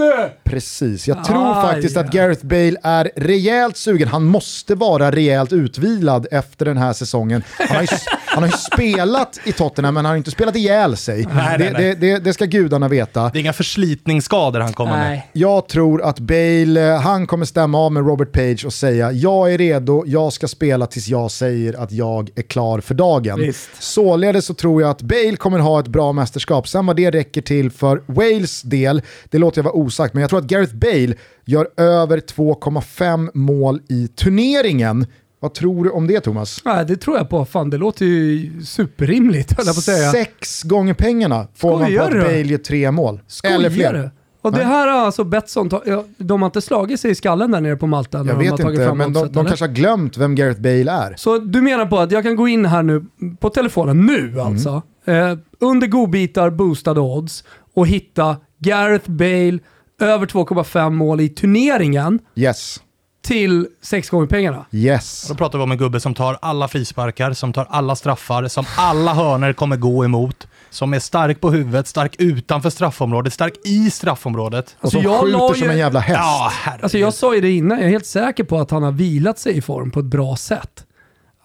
Ruben! 0.00 0.30
Precis, 0.44 1.08
jag 1.08 1.24
tror 1.24 1.56
Aj, 1.56 1.72
faktiskt 1.72 1.96
att. 1.96 2.12
Gareth 2.12 2.46
Bale 2.46 2.76
är 2.82 3.10
rejält 3.16 3.76
sugen. 3.76 4.08
Han 4.08 4.24
måste 4.24 4.74
vara 4.74 5.10
rejält 5.10 5.52
utvilad 5.52 6.26
efter 6.30 6.64
den 6.64 6.76
här 6.76 6.92
säsongen. 6.92 7.42
Han 7.58 7.76
har 7.76 7.82
ju, 7.82 7.88
han 8.34 8.42
har 8.42 8.50
ju 8.50 8.56
spelat 8.56 9.40
i 9.44 9.52
Tottenham 9.52 9.94
men 9.94 10.04
han 10.04 10.12
har 10.12 10.16
inte 10.16 10.30
spelat 10.30 10.56
ihjäl 10.56 10.96
sig. 10.96 11.26
Nej, 11.34 11.58
det, 11.58 11.64
nej, 11.64 11.72
nej. 11.72 11.96
Det, 12.00 12.12
det, 12.12 12.18
det 12.18 12.32
ska 12.32 12.44
gudarna 12.44 12.88
veta. 12.88 13.30
Det 13.32 13.38
är 13.38 13.40
inga 13.40 13.52
förslitningsskador 13.52 14.60
han 14.60 14.72
kommer 14.72 14.92
med. 14.92 15.10
Nej. 15.10 15.28
Jag 15.32 15.68
tror 15.68 16.02
att 16.02 16.18
Bale, 16.18 16.94
eh, 16.94 17.00
han 17.00 17.26
kommer 17.26 17.44
stämma 17.44 17.78
av 17.78 17.92
med 17.92 18.06
Robert 18.06 18.32
Page 18.32 18.64
och 18.66 18.72
säga 18.72 19.12
jag 19.12 19.52
är 19.54 19.58
redo, 19.58 20.04
jag 20.06 20.32
ska 20.32 20.48
spela 20.48 20.86
tills 20.86 21.08
jag 21.08 21.30
säger 21.30 21.82
att 21.82 21.92
jag 21.92 22.30
är 22.34 22.42
klar 22.42 22.80
för 22.80 22.94
dagen. 22.94 23.40
Visst. 23.40 23.70
Således 23.82 24.46
så 24.46 24.54
tror 24.54 24.82
jag 24.82 24.90
att 24.90 25.02
Bale 25.02 25.36
kommer 25.36 25.58
ha 25.58 25.80
ett 25.80 25.88
bra 25.88 26.12
mästerskap. 26.12 26.68
Sen 26.68 26.86
vad 26.86 26.96
det 26.96 27.10
räcker 27.10 27.42
till 27.42 27.70
för 27.70 28.02
Wales 28.06 28.62
del, 28.62 29.02
det 29.30 29.38
låter 29.38 29.58
jag 29.58 29.64
vara 29.64 29.74
osagt. 29.74 30.14
Men 30.14 30.20
jag 30.20 30.30
tror 30.30 30.40
att 30.40 30.46
Gareth 30.46 30.74
Bale 30.74 31.14
gör 31.44 31.68
över 31.76 32.18
2,5 32.18 33.30
mål 33.34 33.80
i 33.88 34.08
turneringen. 34.08 35.06
Vad 35.42 35.54
tror 35.54 35.84
du 35.84 35.90
om 35.90 36.06
det 36.06 36.20
Thomas? 36.20 36.60
Nej, 36.64 36.84
det 36.86 36.96
tror 36.96 37.16
jag 37.16 37.28
på. 37.28 37.44
Fan, 37.44 37.70
det 37.70 37.78
låter 37.78 38.04
ju 38.06 38.50
superrimligt 38.64 39.52
höll 39.56 39.66
jag 39.66 39.74
på 39.74 39.78
att 39.78 39.84
säga. 39.84 40.10
Sex 40.10 40.62
gånger 40.62 40.94
pengarna 40.94 41.46
får 41.54 41.70
man 41.70 41.78
på 41.78 41.84
Skojar 41.84 42.04
att? 42.06 42.12
Bale 42.24 42.42
gör 42.42 42.58
tre 42.58 42.90
mål. 42.90 43.14
Eller 43.14 43.24
Skojar 43.68 43.70
fler. 43.70 43.92
du? 43.92 44.10
Och 44.42 44.52
det 44.52 44.64
här 44.64 44.88
har 44.88 44.98
alltså 45.06 45.24
Betsson, 45.24 45.70
ja, 45.86 46.04
de 46.16 46.42
har 46.42 46.46
inte 46.46 46.60
slagit 46.60 47.00
sig 47.00 47.10
i 47.10 47.14
skallen 47.14 47.50
där 47.50 47.60
nere 47.60 47.76
på 47.76 47.86
Malta 47.86 48.18
Jag 48.18 48.26
de 48.26 48.30
har 48.32 48.38
vet 48.38 48.60
inte, 48.60 48.84
fram 48.84 48.98
men 48.98 49.12
de, 49.12 49.32
de 49.32 49.38
eller? 49.38 49.48
kanske 49.48 49.64
har 49.66 49.72
glömt 49.72 50.16
vem 50.16 50.34
Gareth 50.34 50.60
Bale 50.60 50.90
är. 50.92 51.14
Så 51.16 51.38
du 51.38 51.62
menar 51.62 51.86
på 51.86 51.98
att 51.98 52.12
jag 52.12 52.22
kan 52.22 52.36
gå 52.36 52.48
in 52.48 52.66
här 52.66 52.82
nu 52.82 53.04
på 53.40 53.48
telefonen, 53.50 54.06
nu 54.06 54.18
Mm. 54.28 54.40
alltså, 54.46 54.82
eh, 55.04 55.36
under 55.60 55.86
godbitar 55.86 56.50
boostade 56.50 57.00
odds 57.00 57.44
och 57.74 57.86
hitta 57.86 58.36
Gareth 58.58 59.10
Bale 59.10 59.58
över 60.00 60.26
2,5 60.26 60.90
mål 60.94 61.20
i 61.20 61.28
turneringen 61.28 62.18
Yes, 62.36 62.80
till 63.22 63.66
6 63.82 64.10
gånger 64.10 64.26
pengarna. 64.26 64.64
yes. 64.70 65.28
Då 65.28 65.34
pratar 65.34 65.58
vi 65.58 65.64
om 65.64 65.72
en 65.72 65.78
gubbe 65.78 66.00
som 66.00 66.14
tar 66.14 66.38
alla 66.42 66.68
frisparkar, 66.68 67.32
som 67.32 67.52
tar 67.52 67.66
alla 67.70 67.96
straffar, 67.96 68.48
som 68.48 68.64
alla 68.76 69.14
hörner 69.14 69.52
kommer 69.52 69.76
gå 69.76 70.04
emot, 70.04 70.46
som 70.70 70.94
är 70.94 70.98
stark 70.98 71.40
på 71.40 71.50
huvudet, 71.50 71.88
stark 71.88 72.16
utanför 72.18 72.70
straffområdet, 72.70 73.32
stark 73.32 73.52
i 73.64 73.90
straffområdet. 73.90 74.76
Och 74.80 74.90
som 74.92 75.02
jag 75.02 75.20
skjuter 75.20 75.54
ju- 75.54 75.60
som 75.60 75.70
en 75.70 75.78
jävla 75.78 76.00
häst. 76.00 76.18
Ja, 76.22 76.50
herregud. 76.52 76.82
Alltså 76.84 76.98
jag 76.98 77.14
sa 77.14 77.34
ju 77.34 77.40
det 77.40 77.50
innan, 77.50 77.78
jag 77.78 77.86
är 77.86 77.90
helt 77.90 78.06
säker 78.06 78.44
på 78.44 78.58
att 78.58 78.70
han 78.70 78.82
har 78.82 78.92
vilat 78.92 79.38
sig 79.38 79.56
i 79.56 79.60
form 79.62 79.90
på 79.90 80.00
ett 80.00 80.06
bra 80.06 80.36
sätt. 80.36 80.86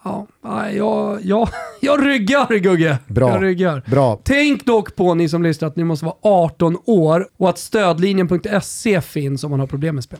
Ja, 0.04 0.26
nej, 0.44 0.76
jag, 0.76 1.18
jag, 1.24 1.48
jag 1.80 2.06
ryggar 2.06 2.58
Gugge. 2.58 2.98
Bra. 3.06 3.28
Jag 3.30 3.42
ryggar. 3.42 3.82
Bra. 3.86 4.20
Tänk 4.24 4.64
dock 4.66 4.96
på 4.96 5.14
ni 5.14 5.28
som 5.28 5.42
lyssnar 5.42 5.68
att 5.68 5.76
ni 5.76 5.84
måste 5.84 6.04
vara 6.04 6.16
18 6.22 6.76
år 6.86 7.28
och 7.38 7.48
att 7.48 7.58
stödlinjen.se 7.58 9.00
finns 9.00 9.44
om 9.44 9.50
man 9.50 9.60
har 9.60 9.66
problem 9.66 9.94
med 9.94 10.04
spel. 10.04 10.18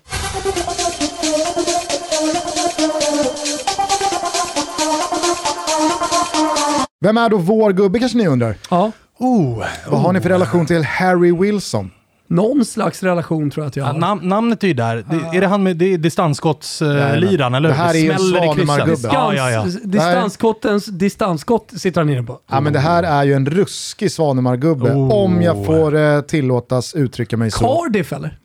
Vem 7.00 7.16
är 7.16 7.28
då 7.30 7.37
vår 7.37 7.72
gubbe 7.72 7.98
kanske 7.98 8.18
ni 8.18 8.26
undrar? 8.26 8.54
Ja, 8.70 8.92
Oh, 9.20 9.64
Vad 9.88 10.00
har 10.00 10.12
ni 10.12 10.20
för 10.20 10.28
relation 10.28 10.66
till 10.66 10.82
Harry 10.84 11.32
Wilson? 11.32 11.90
någon 12.30 12.64
slags 12.64 13.02
relation 13.02 13.50
tror 13.50 13.64
jag 13.64 13.68
att 13.68 13.76
jag 13.76 13.88
Ja, 13.88 13.92
har. 13.92 13.98
nam 13.98 14.18
namnet 14.18 14.64
är 14.64 14.68
ju 14.68 14.74
där. 14.74 14.96
Det, 15.11 15.37
är 15.37 15.40
det 15.40 15.46
han 15.46 15.62
med 15.62 15.76
det 15.76 15.94
är 15.94 15.98
distansskottsliran, 15.98 17.54
eller 17.54 17.68
Det 17.68 17.74
hur? 17.74 17.82
här 17.82 17.94
är 17.94 17.98
ju 17.98 18.11
en. 18.11 18.18
Svanemar-gubbe. 18.18 19.08
Ja, 19.12 19.34
ja, 19.34 19.50
ja. 19.50 19.64
Distans, 19.64 19.82
distansskottens 19.92 20.87
distansskott 20.87 21.72
sitter 21.76 22.00
han 22.00 22.11
inne 22.11 22.22
på. 22.22 22.38
Ja, 22.50 22.61
men 22.61 22.72
det 22.72 22.78
här 22.78 23.02
är 23.02 23.24
ju 23.24 23.32
en 23.34 23.46
ruskig 23.46 24.11
Svanemar-gubbe, 24.12 24.92
Oh. 24.94 25.12
om 25.24 25.42
jag 25.42 25.66
får 25.66 25.96
eh, 25.96 26.20
tillåtas 26.20 26.94
uttrycka 26.94 27.37
mig 27.37 27.50
så. 27.50 27.58
Cardiff 27.82 28.12
eller? 28.12 28.38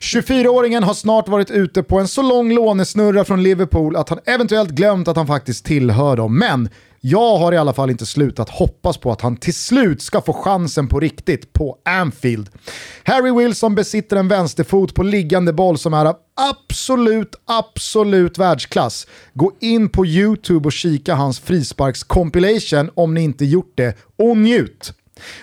24-åringen 0.00 0.82
har 0.82 0.94
snart 0.94 1.28
varit 1.28 1.50
ute 1.50 1.82
på 1.82 1.98
en 1.98 2.08
så 2.08 2.22
lång 2.22 2.52
lånesnurra 2.54 3.24
från 3.24 3.42
Liverpool 3.42 3.96
att 3.96 4.08
han 4.08 4.18
eventuellt 4.24 4.70
glömt 4.70 5.08
att 5.08 5.16
han 5.16 5.26
faktiskt 5.26 5.64
tillhör 5.64 6.16
dem. 6.16 6.38
Men 6.38 6.68
jag 7.06 7.36
har 7.36 7.52
i 7.52 7.56
alla 7.56 7.72
fall 7.72 7.90
inte 7.90 8.06
slutat 8.06 8.50
hoppas 8.50 8.98
på 8.98 9.12
att 9.12 9.20
han 9.20 9.36
till 9.36 9.54
slut 9.54 10.02
ska 10.02 10.20
få 10.20 10.32
chansen 10.32 10.88
på 10.88 11.00
riktigt 11.00 11.52
på 11.52 11.78
Anfield. 11.84 12.48
Harry 13.04 13.32
Wilson 13.32 13.74
besitter 13.74 14.16
en 14.16 14.28
vänsterfot 14.28 14.94
på 14.94 15.02
liggande 15.02 15.52
boll 15.52 15.78
som 15.78 15.94
är 15.94 16.04
av 16.04 16.16
absolut, 16.50 17.34
absolut 17.44 18.38
världsklass. 18.38 19.06
Gå 19.34 19.52
in 19.60 19.88
på 19.88 20.06
YouTube 20.06 20.66
och 20.66 20.72
kika 20.72 21.14
hans 21.14 21.40
frisparkscompilation 21.40 22.90
om 22.94 23.14
ni 23.14 23.22
inte 23.22 23.44
gjort 23.44 23.72
det 23.74 23.96
och 24.18 24.36
njut! 24.36 24.94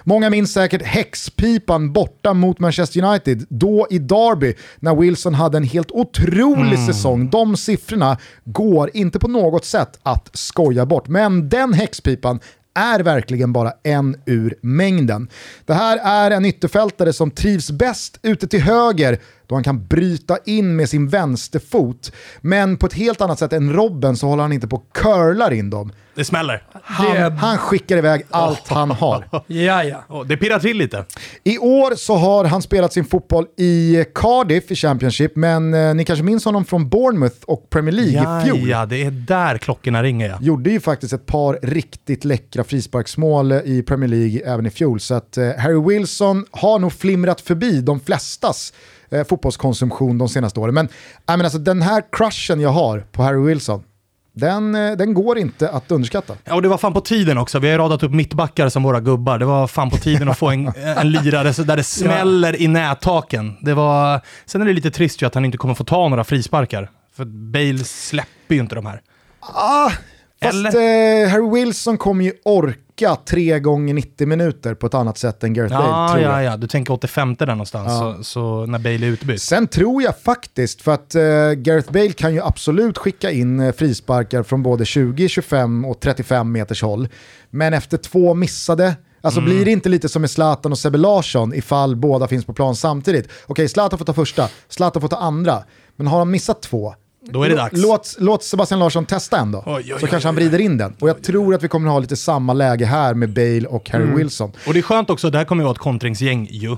Många 0.03 0.29
minns 0.29 0.53
säkert 0.53 0.81
häxpipan 0.81 1.93
borta 1.93 2.33
mot 2.33 2.59
Manchester 2.59 3.03
United, 3.03 3.45
då 3.49 3.87
i 3.89 3.99
Derby, 3.99 4.53
när 4.79 4.95
Wilson 4.95 5.33
hade 5.33 5.57
en 5.57 5.63
helt 5.63 5.91
otrolig 5.91 6.79
säsong. 6.79 7.29
De 7.29 7.57
siffrorna 7.57 8.17
går 8.43 8.89
inte 8.93 9.19
på 9.19 9.27
något 9.27 9.65
sätt 9.65 9.99
att 10.03 10.29
skoja 10.33 10.85
bort, 10.85 11.07
men 11.07 11.49
den 11.49 11.73
häxpipan 11.73 12.39
är 12.73 12.99
verkligen 12.99 13.53
bara 13.53 13.73
en 13.83 14.15
ur 14.25 14.55
mängden. 14.61 15.29
Det 15.65 15.73
här 15.73 15.97
är 16.03 16.31
en 16.31 16.45
ytterfältare 16.45 17.13
som 17.13 17.31
trivs 17.31 17.71
bäst 17.71 18.19
ute 18.21 18.47
till 18.47 18.61
höger 18.61 19.19
då 19.51 19.55
han 19.55 19.63
kan 19.63 19.85
bryta 19.85 20.37
in 20.45 20.75
med 20.75 20.89
sin 20.89 21.07
vänsterfot. 21.07 22.11
Men 22.41 22.77
på 22.77 22.85
ett 22.85 22.93
helt 22.93 23.21
annat 23.21 23.39
sätt 23.39 23.53
än 23.53 23.73
Robben 23.73 24.17
så 24.17 24.27
håller 24.27 24.41
han 24.43 24.53
inte 24.53 24.67
på 24.67 24.75
och 24.75 24.85
curlar 24.93 25.51
in 25.53 25.69
dem. 25.69 25.91
Det 26.15 26.23
smäller. 26.25 26.63
Han, 26.83 27.15
Det- 27.15 27.29
han 27.37 27.57
skickar 27.57 27.97
iväg 27.97 28.23
allt 28.29 28.67
han 28.67 28.91
har. 28.91 29.27
Ja, 29.47 29.83
ja. 29.83 30.03
Oh, 30.09 30.25
det 30.27 30.37
pirrar 30.37 30.59
till 30.59 30.77
lite. 30.77 31.05
I 31.43 31.57
år 31.57 31.95
så 31.95 32.15
har 32.15 32.45
han 32.45 32.61
spelat 32.61 32.93
sin 32.93 33.05
fotboll 33.05 33.45
i 33.57 34.05
Cardiff 34.15 34.71
i 34.71 34.75
Championship, 34.75 35.35
men 35.35 35.73
eh, 35.73 35.93
ni 35.93 36.05
kanske 36.05 36.23
minns 36.23 36.45
honom 36.45 36.65
från 36.65 36.89
Bournemouth 36.89 37.37
och 37.45 37.69
Premier 37.69 37.91
League 37.95 38.13
Ja, 38.23 38.41
i 38.41 38.45
fjol. 38.45 38.69
ja, 38.69 38.85
det 38.85 39.03
är 39.03 39.11
där 39.11 39.57
klockorna 39.57 40.03
ringer 40.03 40.29
ja. 40.29 40.37
Gjorde 40.41 40.69
ju 40.69 40.79
faktiskt 40.79 41.13
ett 41.13 41.25
par 41.25 41.59
riktigt 41.61 42.25
läckra 42.25 42.63
frisparksmål 42.63 43.51
i 43.51 43.83
Premier 43.87 44.09
League 44.09 44.53
även 44.53 44.65
i 44.65 44.69
fjol, 44.69 44.99
så 44.99 45.13
att 45.13 45.37
eh, 45.37 45.49
Harry 45.57 45.81
Wilson 45.97 46.45
har 46.51 46.79
nog 46.79 46.93
flimrat 46.93 47.41
förbi 47.41 47.81
de 47.81 47.99
flestas 47.99 48.73
eh, 49.11 49.23
fotbollskonsumtion 49.23 50.17
de 50.17 50.29
senaste 50.29 50.59
åren. 50.59 50.73
Men, 50.73 50.85
äh, 50.85 50.91
men 51.25 51.41
alltså, 51.41 51.59
den 51.59 51.81
här 51.81 52.03
crushen 52.11 52.59
jag 52.59 52.69
har 52.69 52.99
på 53.11 53.23
Harry 53.23 53.47
Wilson, 53.47 53.83
den, 54.33 54.75
eh, 54.75 54.91
den 54.91 55.13
går 55.13 55.37
inte 55.37 55.69
att 55.69 55.91
underskatta. 55.91 56.35
Ja, 56.43 56.55
och 56.55 56.61
det 56.61 56.67
var 56.67 56.77
fan 56.77 56.93
på 56.93 57.01
tiden 57.01 57.37
också. 57.37 57.59
Vi 57.59 57.71
har 57.71 57.77
radat 57.77 58.03
upp 58.03 58.11
mittbackar 58.11 58.69
som 58.69 58.83
våra 58.83 58.99
gubbar. 58.99 59.39
Det 59.39 59.45
var 59.45 59.67
fan 59.67 59.89
på 59.89 59.97
tiden 59.97 60.29
att 60.29 60.37
få 60.37 60.49
en, 60.49 60.67
en 60.97 61.11
lirare 61.11 61.63
där 61.63 61.77
det 61.77 61.83
smäller 61.83 62.61
i 62.61 62.67
nättaken. 62.67 63.57
Det 63.61 63.73
var... 63.73 64.21
Sen 64.45 64.61
är 64.61 64.65
det 64.65 64.73
lite 64.73 64.91
trist 64.91 65.21
ju 65.21 65.25
att 65.25 65.35
han 65.35 65.45
inte 65.45 65.57
kommer 65.57 65.73
få 65.73 65.83
ta 65.83 66.07
några 66.07 66.23
frisparkar. 66.23 66.89
För 67.15 67.25
Bale 67.25 67.83
släpper 67.83 68.55
ju 68.55 68.61
inte 68.61 68.75
de 68.75 68.85
här. 68.85 69.01
Ah, 69.39 69.91
fast 70.41 70.55
eh, 70.55 71.31
Harry 71.31 71.51
Wilson 71.51 71.97
kommer 71.97 72.25
ju 72.25 72.33
orka 72.45 72.90
tre 73.25 73.59
gånger 73.59 73.93
90 73.93 74.27
minuter 74.27 74.73
på 74.75 74.87
ett 74.87 74.93
annat 74.93 75.17
sätt 75.17 75.43
än 75.43 75.53
Gareth 75.53 75.73
Bale, 75.77 75.87
Ja, 75.87 76.07
tror 76.11 76.21
jag. 76.23 76.31
ja, 76.31 76.43
ja. 76.43 76.57
Du 76.57 76.67
tänker 76.67 76.93
85 76.93 77.35
där 77.35 77.45
någonstans, 77.45 77.87
Ja. 77.89 78.15
så, 78.17 78.23
så 78.23 78.65
när 78.65 78.79
Bale 78.79 78.95
är 78.95 79.09
utbytt. 79.11 79.41
Sen 79.41 79.67
tror 79.67 80.03
jag 80.03 80.19
faktiskt, 80.19 80.81
för 80.81 80.91
att 80.93 81.15
eh, 81.15 81.21
Gareth 81.55 81.91
Bale 81.91 82.11
kan 82.11 82.33
ju 82.33 82.41
absolut 82.43 82.97
skicka 82.97 83.31
in 83.31 83.59
eh, 83.59 83.71
frisparkar 83.73 84.43
från 84.43 84.63
både 84.63 84.85
20, 84.85 85.27
25 85.29 85.85
och 85.85 85.99
35 85.99 86.51
meters 86.51 86.81
håll. 86.81 87.07
Men 87.49 87.73
efter 87.73 87.97
två 87.97 88.33
missade, 88.33 88.95
alltså 89.21 89.39
Mm. 89.39 89.49
blir 89.53 89.65
det 89.65 89.71
inte 89.71 89.89
lite 89.89 90.09
som 90.09 90.21
med 90.21 90.31
Zlatan 90.31 90.71
och 90.71 90.77
Sebbe 90.77 90.97
Larsson 90.97 91.53
ifall 91.53 91.95
båda 91.95 92.27
finns 92.27 92.45
på 92.45 92.53
plan 92.53 92.75
samtidigt? 92.75 93.29
Okej, 93.47 93.69
Zlatan 93.69 93.99
får 93.99 94.05
ta 94.05 94.13
första, 94.13 94.47
Zlatan 94.69 95.01
får 95.01 95.09
ta 95.09 95.17
andra. 95.17 95.63
Men 95.95 96.07
har 96.07 96.17
han 96.19 96.31
missat 96.31 96.61
två, 96.61 96.95
Då 97.25 97.43
är 97.43 97.49
det 97.49 97.55
dags. 97.55 97.73
Låt, 97.81 98.15
låt 98.19 98.43
Sebastian 98.43 98.79
Larsson 98.79 99.05
testa 99.05 99.37
en 99.37 99.51
då. 99.51 99.63
Oj, 99.65 99.73
oj, 99.75 99.83
så 99.99 100.05
oj, 100.05 100.09
kanske 100.09 100.27
han 100.27 100.35
vrider 100.35 100.59
in 100.61 100.77
den. 100.77 100.95
Och 100.99 101.09
jag 101.09 101.23
tror 101.23 101.55
att 101.55 101.63
vi 101.63 101.67
kommer 101.67 101.87
att 101.87 101.93
ha 101.93 101.99
lite 101.99 102.15
samma 102.15 102.53
läge 102.53 102.85
här 102.85 103.13
med 103.13 103.29
Bale 103.33 103.65
och 103.67 103.89
Harry 103.89 104.03
Mm. 104.03 104.17
Wilson. 104.17 104.51
Och 104.67 104.73
det 104.73 104.79
är 104.79 104.83
skönt 104.83 105.09
också, 105.09 105.29
det 105.29 105.37
här 105.37 105.45
kommer 105.45 105.63
ju 105.63 105.65
vara 105.65 105.71
ett 105.75 105.77
kontringsgäng 105.81 106.47
ju. 106.51 106.77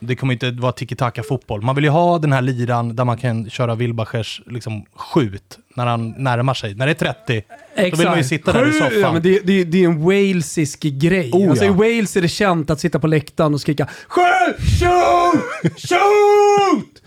Det 0.00 0.16
kommer 0.16 0.32
inte 0.32 0.50
vara 0.50 0.72
tiki-taka-fotboll. 0.72 1.62
Man 1.62 1.74
vill 1.74 1.84
ju 1.84 1.90
ha 1.90 2.18
den 2.18 2.32
här 2.32 2.42
liran 2.42 2.96
där 2.96 3.04
man 3.04 3.16
kan 3.16 3.50
köra 3.50 3.74
Wilbachers 3.74 4.42
liksom, 4.46 4.84
skjut 4.96 5.58
när 5.76 5.86
han 5.86 6.10
närmar 6.10 6.54
sig. 6.54 6.74
När 6.74 6.86
det 6.86 6.92
är 7.02 7.14
30, 7.14 7.42
då 7.90 7.96
vill 7.96 8.08
man 8.08 8.18
ju 8.18 8.24
sitta 8.24 8.52
där 8.52 8.68
i 8.68 8.72
soffan. 8.72 9.00
Ja, 9.00 9.12
men 9.12 9.22
det, 9.22 9.40
det, 9.44 9.64
det 9.64 9.84
är 9.84 9.88
en 9.88 10.02
walesisk 10.04 10.80
grej. 10.82 11.30
Oh, 11.32 11.50
alltså, 11.50 11.64
I 11.64 11.68
ja. 11.68 11.72
Wales 11.72 12.16
är 12.16 12.22
det 12.22 12.28
känt 12.28 12.70
att 12.70 12.80
sitta 12.80 12.98
på 12.98 13.06
läktaren 13.06 13.54
och 13.54 13.60
skrika 13.60 13.88
Skjut! 14.08 14.80
Shoot! 14.80 15.80
Shoot! 15.88 17.02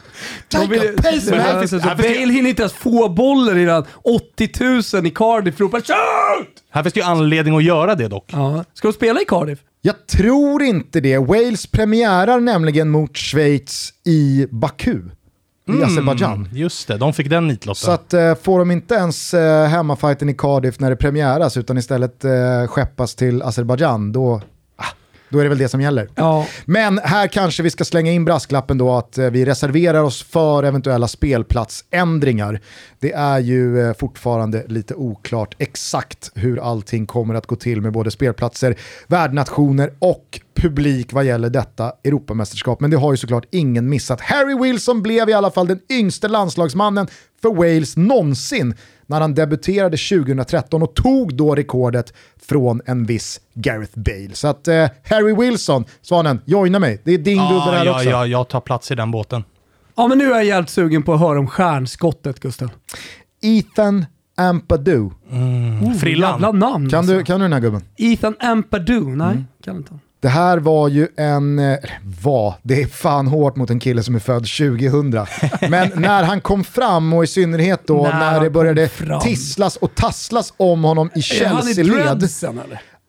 Vill- 0.70 0.96
alltså, 1.46 1.80
Bale 1.80 2.34
hinner 2.34 2.50
inte 2.50 2.62
ens 2.62 2.74
få 2.74 3.10
bollen 3.10 3.60
innan 3.60 3.86
80 4.04 4.50
000 4.96 5.06
i 5.08 5.10
Cardiff 5.10 5.60
ropar 5.60 5.80
Shoot! 5.80 6.48
Här 6.72 6.84
finns 6.84 6.94
det 6.94 7.00
ju 7.00 7.06
anledning 7.06 7.58
att 7.58 7.64
göra 7.64 7.96
det 7.96 8.08
dock. 8.08 8.30
Ja. 8.34 8.64
Ska 8.74 8.88
de 8.88 8.94
spela 8.94 9.22
i 9.22 9.26
Cardiff? 9.26 9.60
Jag 9.82 10.08
tror 10.08 10.64
inte 10.64 11.00
det. 11.00 11.18
Wales 11.18 11.68
premiärar 11.68 12.40
nämligen 12.40 12.90
mot 12.90 13.18
Schweiz 13.18 13.94
i 14.06 14.48
Baku. 14.52 15.00
I 15.80 15.84
Azerbajdzjan. 15.84 16.34
Mm, 16.46 16.58
just 16.58 16.88
det, 16.88 16.98
de 16.98 17.14
fick 17.14 17.30
den 17.30 17.48
nitlotten. 17.48 17.86
Så 17.86 17.92
att 17.92 18.14
eh, 18.14 18.36
får 18.36 18.60
de 18.60 18.72
inte 18.72 18.96
ens 18.96 19.34
eh, 19.34 19.68
hemmafighten 19.68 20.30
i 20.30 20.34
Cardiff 20.34 20.80
när 20.80 20.90
det 20.90 20.96
premiäras 20.96 21.58
utan 21.58 21.78
istället 21.78 22.24
eh, 22.26 22.32
skeppas 22.68 23.16
till 23.16 23.42
Azerbajdzjan, 23.42 24.12
då, 24.12 24.42
då 25.30 25.40
är 25.40 25.44
det 25.44 25.50
väl 25.50 25.58
det 25.58 25.70
som 25.70 25.82
gäller. 25.82 26.10
Ja. 26.16 26.48
Men 26.66 27.00
här 27.04 27.28
kanske 27.28 27.64
vi 27.64 27.70
ska 27.70 27.86
slänga 27.86 28.12
in 28.12 28.26
brasklappen 28.26 28.78
då 28.78 28.94
att 28.94 29.18
eh, 29.18 29.30
vi 29.30 29.46
reserverar 29.46 30.04
oss 30.04 30.24
för 30.24 30.64
eventuella 30.64 31.08
spelplatsändringar. 31.08 32.62
Det 33.00 33.14
är 33.14 33.40
ju 33.40 33.82
eh, 33.82 33.94
fortfarande 33.94 34.64
lite 34.68 34.96
oklart 34.96 35.56
exakt 35.58 36.32
hur 36.36 36.60
allting 36.60 37.06
kommer 37.06 37.36
att 37.36 37.48
gå 37.48 37.56
till 37.56 37.82
med 37.82 37.92
både 37.92 38.12
spelplatser, 38.12 38.76
värdnationer 39.08 39.94
och 40.00 40.40
publik 40.56 41.14
vad 41.14 41.26
gäller 41.26 41.50
detta 41.50 41.94
Europamästerskap. 42.04 42.80
Men 42.80 42.92
det 42.92 42.98
har 42.98 43.14
ju 43.14 43.18
såklart 43.18 43.46
ingen 43.52 43.90
missat. 43.90 44.22
Harry 44.22 44.56
Wilson 44.64 45.02
blev 45.02 45.30
i 45.30 45.34
alla 45.34 45.52
fall 45.52 45.68
den 45.68 45.80
yngste 45.90 46.28
landslagsmannen 46.28 47.08
för 47.42 47.54
Wales 47.54 47.98
någonsin 47.98 48.76
när 49.08 49.22
han 49.22 49.34
debuterade 49.34 49.98
2013 49.98 50.84
och 50.84 50.94
tog 50.96 51.36
då 51.36 51.56
rekordet 51.56 52.14
från 52.50 52.82
en 52.86 53.06
viss 53.06 53.42
Gareth 53.54 54.00
Bale. 54.00 54.30
Så 54.34 54.48
att 54.48 54.68
eh, 54.68 54.88
Harry 55.10 55.36
Wilson, 55.36 55.86
Svanen, 56.02 56.42
joina 56.46 56.80
mig. 56.80 57.02
Det 57.04 57.12
är 57.12 57.18
din 57.18 57.38
ja, 57.38 57.50
gubbe 57.50 57.78
här 57.78 57.86
ja, 57.86 57.96
också. 57.96 58.10
ja, 58.10 58.26
jag 58.26 58.48
tar 58.48 58.62
plats 58.62 58.92
i 58.92 58.96
den 58.96 59.12
båten. 59.12 59.44
ja, 59.96 60.08
men 60.08 60.18
nu 60.18 60.26
är 60.26 60.36
jag 60.36 60.46
jävligt 60.46 60.70
sugen 60.70 61.04
på 61.04 61.14
att 61.14 61.20
höra 61.20 61.40
om 61.40 61.48
stjärnskottet, 61.48 62.40
Gustav. 62.40 62.70
Ethan 63.42 64.06
Ampadu. 64.38 65.10
Frillan. 66.00 66.32
Jävla 66.32 66.52
namn 66.52 66.90
Kan 66.90 67.00
alltså. 67.00 67.14
du, 67.14 67.24
kan 67.24 67.40
du 67.40 67.44
den 67.46 67.54
här 67.54 67.60
gubben? 67.60 67.82
Ethan 67.98 68.36
Ampadu? 68.40 69.02
Nej, 69.02 69.44
kan 69.64 69.76
inte 69.78 69.90
han. 69.92 70.00
Det 70.28 70.32
här 70.32 70.58
var 70.58 70.88
ju 70.88 71.08
en, 71.18 71.60
eh, 71.60 71.78
var, 72.24 72.54
det 72.64 72.82
är 72.82 72.88
fan 72.88 73.28
hårt 73.28 73.56
mot 73.56 73.70
en 73.70 73.80
kille 73.80 74.04
som 74.04 74.16
är 74.16 74.20
född 74.20 74.46
2000. 74.46 75.10
Men 75.70 75.92
när 75.96 76.24
han 76.24 76.42
kom 76.42 76.64
fram 76.64 77.14
och 77.14 77.24
i 77.24 77.28
synnerhet 77.28 77.82
då 77.88 78.04
När 78.04 78.20
när, 78.20 78.42
det 78.42 78.50
började 78.50 78.90
tisslas 79.22 79.76
och 79.76 79.96
tasslas 79.96 80.54
om 80.58 80.84
honom 80.84 81.10
i 81.16 81.22
Chelsea-led. 81.22 82.30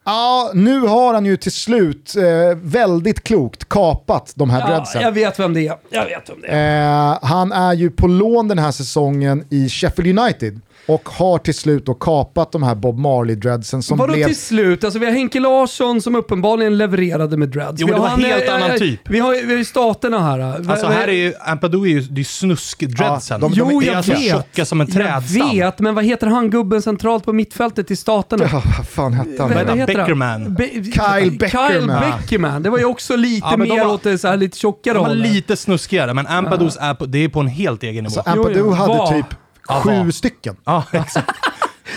Ja, 0.05 0.51
nu 0.53 0.79
har 0.79 1.13
han 1.13 1.25
ju 1.25 1.37
till 1.37 1.51
slut 1.51 2.15
eh, 2.15 2.57
väldigt 2.57 3.23
klokt 3.23 3.69
kapat 3.69 4.33
de 4.35 4.49
här 4.49 4.59
Ja, 4.59 4.67
dreadsen. 4.67 5.01
jag 5.01 5.11
vet 5.11 5.39
vem 5.39 5.53
det 5.53 5.67
är. 5.67 5.75
Jag 5.89 6.05
vet 6.05 6.29
vem 6.29 6.41
det 6.41 6.47
är. 6.47 7.11
Eh, 7.11 7.17
han 7.21 7.51
är 7.51 7.73
ju 7.73 7.89
på 7.91 8.07
lån 8.07 8.47
den 8.47 8.59
här 8.59 8.71
säsongen 8.71 9.45
i 9.49 9.69
Sheffield 9.69 10.19
United. 10.19 10.61
Och 10.89 11.09
har 11.09 11.37
till 11.37 11.53
slut 11.53 11.85
då 11.85 11.93
kapat 11.93 12.51
de 12.51 12.63
här 12.63 12.75
Bob 12.75 12.99
Marley-dreadsen 12.99 13.81
som 13.81 13.97
Vadå 13.97 14.13
blev... 14.13 14.25
till 14.25 14.35
slut? 14.39 14.83
Alltså 14.83 14.99
vi 14.99 15.05
har 15.05 15.13
Henke 15.13 15.39
Larsson 15.39 16.01
som 16.01 16.15
uppenbarligen 16.15 16.77
levererade 16.77 17.37
med 17.37 17.49
dreads. 17.49 17.81
Jo, 17.81 17.87
men 17.87 17.95
det 17.95 18.01
var 18.01 18.07
helt 18.09 18.47
eh, 18.49 18.55
annan 18.55 18.69
eh, 18.71 18.75
typ. 18.77 18.99
Vi 19.09 19.19
har, 19.19 19.31
vi 19.45 19.51
har 19.51 19.57
ju 19.57 19.65
staterna 19.65 20.19
här. 20.19 20.39
Alltså 20.71 20.87
här 20.87 21.07
är 21.07 21.11
ju, 21.13 21.33
Ampadu 21.41 21.81
är 21.81 21.85
ju, 21.87 22.01
det 22.01 22.21
är 22.21 22.25
snusk-dreadsen. 22.25 23.39
Ja, 23.41 23.47
de- 23.47 23.53
Jo, 23.55 23.79
det 23.79 23.85
är 23.85 23.87
jag 23.87 23.95
alltså 23.97 24.11
vet. 24.11 24.21
tjocka 24.31 24.65
som 24.65 24.81
en 24.81 24.87
Jag 24.87 24.95
trädstam. 25.23 25.49
vet, 25.49 25.79
men 25.79 25.95
vad 25.95 26.05
heter 26.05 26.27
han 26.27 26.49
gubben 26.49 26.81
centralt 26.81 27.25
på 27.25 27.33
mittfältet 27.33 27.91
i 27.91 27.95
staterna? 27.95 28.43
Ja, 28.51 28.63
vad 28.77 28.87
fan 28.87 29.13
hette 29.13 29.41
han? 29.43 29.49
Vad- 29.49 29.57
heter 29.57 29.65
vad 29.65 29.69
han? 29.69 29.79
heter? 29.79 29.93
Beckerman. 29.95 30.53
Be- 30.55 30.69
Kyle 30.69 31.37
Beckerman. 31.37 32.01
Kyle 32.03 32.21
Beckerman. 32.21 32.63
Det 32.63 32.69
var 32.69 32.77
ju 32.77 32.85
också 32.85 33.15
lite 33.15 33.47
Ja, 33.51 33.57
men 33.57 33.67
de 33.67 33.75
mer 33.75 33.85
var- 33.85 33.93
åt 33.93 34.03
det 34.03 34.17
så 34.17 34.27
här 34.27 34.37
lite 34.37 34.57
tjockare 34.57 34.93
De 34.93 34.99
var 34.99 35.07
hållet. 35.07 35.31
lite 35.33 35.55
snuskigare, 35.57 36.13
men 36.13 36.27
Ampadus 36.27 36.77
är 36.81 36.93
på, 36.93 37.05
det 37.05 37.23
är 37.23 37.29
på 37.29 37.39
en 37.39 37.47
helt 37.47 37.83
egen 37.83 38.03
nivå. 38.03 38.13
Så 38.13 38.21
Jo, 38.25 38.31
Ampadu 38.47 38.71
hade 38.71 39.07
typ 39.21 39.25
Ja, 39.69 39.81
sju 39.81 40.11
stycken. 40.11 40.55
Ja, 40.65 40.83
exakt. 40.91 41.29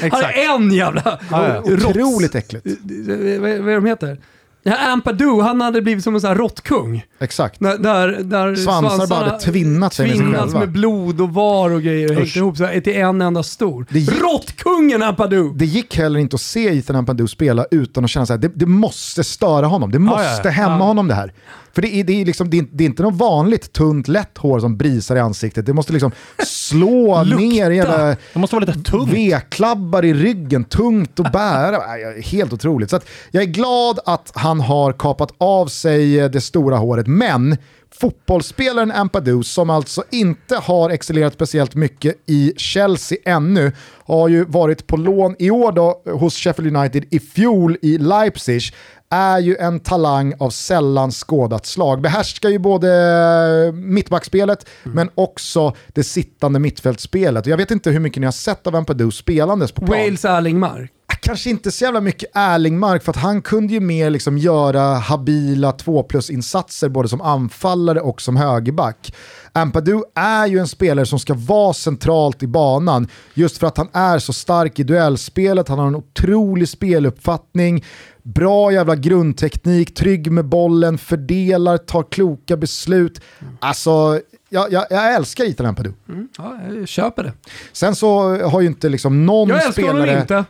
Han 0.01 0.07
exakt. 0.07 0.37
är 0.39 0.55
en 0.55 0.73
jävla 0.73 1.19
Ja, 1.31 1.49
ja. 1.49 1.61
Otroligt 1.61 2.35
äckligt. 2.35 2.67
Vad 2.67 3.59
vad 3.59 3.69
är 3.69 3.75
de 3.75 3.87
heter? 3.87 4.19
Ja, 4.65 4.77
Ampadu, 4.93 5.41
han 5.41 5.61
hade 5.61 5.83
blivit 5.83 6.05
som 6.05 6.15
en 6.15 6.21
sån 6.21 6.29
här 6.29 6.35
råttkung. 6.35 7.05
Exakt. 7.21 7.61
Där, 7.61 7.79
där, 7.79 8.09
där 8.23 8.55
Svansar 8.57 9.07
bara 9.07 9.25
hade 9.25 9.41
tvinnat 9.41 9.95
sig 9.95 10.09
med 10.09 10.17
sig 10.17 10.27
själva. 10.33 10.59
med 10.59 10.73
blod 10.73 11.21
och 11.21 11.31
var 11.35 11.71
och 11.71 11.83
grejer 11.83 12.11
och 12.11 12.17
hängt 12.17 12.37
ihop 12.37 12.57
så 12.57 12.65
här, 12.65 12.81
till 12.81 12.97
en 12.97 13.23
enda 13.23 13.43
stor. 13.43 13.87
Gick- 13.91 14.21
Råttkungen 14.21 15.03
Ampadu! 15.03 15.53
Det 15.55 15.65
gick 15.65 15.97
heller 15.97 16.21
inte 16.21 16.35
att 16.35 16.41
se 16.41 16.79
Ethan 16.79 16.97
Ampadu 16.97 17.29
spela 17.29 17.67
utan 17.71 18.05
att 18.05 18.11
känna 18.11 18.27
så 18.27 18.33
här, 18.33 18.39
det, 18.41 18.51
det 18.55 18.67
måste 18.67 19.25
störa 19.25 19.67
honom. 19.67 19.91
Det 19.91 19.99
måste 19.99 20.23
ja, 20.25 20.41
ja. 20.45 20.51
hämma 20.51 20.79
Ja. 20.79 20.85
honom 20.85 21.09
det 21.09 21.15
här. 21.15 21.33
För 21.75 21.83
det 21.83 21.95
är, 21.95 22.05
det, 22.05 22.13
är 22.21 22.25
liksom, 22.27 22.51
det, 22.51 22.59
är, 22.59 22.67
det 22.73 22.85
är 22.85 22.87
inte 22.87 23.03
något 23.03 23.15
vanligt 23.15 23.73
tunt 23.73 24.09
lätt 24.09 24.39
hår 24.39 24.61
som 24.61 24.77
brisar 24.77 25.17
i 25.17 25.21
ansiktet. 25.21 25.67
Det 25.67 25.73
måste 25.73 25.93
liksom 25.93 26.13
slå 26.47 27.25
ner 27.39 27.71
jävla 27.71 27.99
Det 28.07 28.17
måste 28.39 28.57
vara 28.57 28.65
lite 28.65 28.91
tungt. 28.91 29.13
V-klabbar 29.13 30.05
i 30.05 30.15
ryggen, 30.15 30.65
tungt 30.65 31.21
att 31.21 31.33
bära. 31.33 31.79
Helt 32.25 32.53
otroligt. 32.53 32.91
Så 32.91 32.97
att 32.97 33.07
jag 33.31 33.43
är 33.43 33.47
glad 33.47 33.99
att 34.05 34.33
han 34.35 34.52
har 34.61 34.93
kapat 34.93 35.35
av 35.39 35.67
sig 35.67 36.29
det 36.29 36.41
stora 36.41 36.77
håret, 36.77 37.07
men 37.07 37.57
fotbollsspelaren 38.01 38.91
Ampadu, 38.91 39.43
som 39.43 39.71
alltså 39.71 40.05
inte 40.11 40.57
har 40.57 40.91
excellerat 40.91 41.35
speciellt 41.35 41.75
mycket 41.75 42.15
i 42.27 42.53
Chelsea 42.57 43.19
ännu, 43.25 43.73
har 44.05 44.29
ju 44.29 44.45
varit 44.45 44.87
på 44.87 44.97
lån 44.97 45.37
i 45.39 45.51
år 45.51 45.73
då 45.73 46.03
hos 46.07 46.37
Sheffield 46.37 46.77
United, 46.77 47.05
i 47.11 47.21
fjol 47.21 47.77
i 47.83 47.99
Leipzig, 47.99 48.63
är 49.11 49.39
ju 49.39 49.57
en 49.57 49.81
talang 49.81 50.35
av 50.39 50.51
sällan 50.51 51.11
skådat 51.11 51.67
slag. 51.67 52.01
Behärskar 52.01 52.49
ju 52.49 52.59
både 52.59 53.73
mittbackspelet 53.75 54.67
men 54.83 55.11
också 55.15 55.75
det 55.89 56.05
sittande 56.05 56.59
mittfältsspelet. 56.59 57.47
Jag 57.47 57.57
vet 57.57 57.71
inte 57.71 57.91
hur 57.91 58.01
mycket 58.01 58.21
ni 58.21 58.25
har 58.25 58.33
sett 58.33 58.67
av 58.67 58.77
Ampadu 58.77 59.11
spelandes 59.11 59.73
på 59.73 59.87
plan. 59.87 59.99
Wales 59.99 60.25
Erlingmark. 60.25 60.93
Kanske 61.25 61.51
inte 61.51 61.71
så 61.71 61.85
jävla 61.85 62.01
mycket 62.01 62.31
Erlingmark 62.35 63.03
för 63.03 63.11
att 63.11 63.17
han 63.17 63.43
kunde 63.43 63.73
ju 63.73 63.81
mer 63.81 64.11
liksom 64.11 64.39
göra 64.39 64.81
habila 64.81 65.73
2 65.73 66.03
plus-insatser 66.03 66.89
både 66.89 67.09
som 67.09 67.21
anfallare 67.21 68.01
och 68.01 68.23
som 68.23 68.37
högerback. 68.37 69.15
Ampadu 69.53 70.03
är 70.15 70.47
ju 70.47 70.59
en 70.59 70.69
spelare 70.69 71.07
som 71.07 71.19
ska 71.19 71.35
vara 71.35 71.73
centralt 71.73 72.43
i 72.43 72.47
banan 72.47 73.09
just 73.35 73.59
för 73.59 73.67
att 73.67 73.77
han 73.77 73.89
är 73.93 74.19
så 74.19 74.33
stark 74.33 74.79
i 74.79 74.83
duellspelet, 74.83 75.69
han 75.69 75.79
har 75.79 75.87
en 75.87 75.97
otrolig 75.97 76.69
speluppfattning, 76.69 77.85
bra 78.23 78.73
jävla 78.73 78.97
grundteknik, 78.97 79.95
trygg 79.95 80.33
med 80.33 80.45
bollen, 80.45 80.99
fördelar, 80.99 81.79
tar 81.79 82.03
kloka 82.03 82.57
beslut. 82.57 83.21
Alltså, 83.61 84.21
jag, 84.53 84.73
jag, 84.73 84.87
jag 84.91 85.15
älskar 85.15 85.45
Ethan 85.45 85.67
Ampadu. 85.67 85.93
Mm, 86.09 86.29
ja, 86.39 86.59
jag 86.79 86.89
köper 86.89 87.23
det. 87.23 87.33
Sen 87.73 87.95
så 87.95 88.37
har 88.37 88.61
ju 88.61 88.67
inte 88.67 88.89
liksom 88.89 89.27
någon 89.27 89.49
Jag 89.49 89.67
älskar 89.67 89.83
honom 89.83 90.03
spelare... 90.03 90.21
inte. 90.21 90.45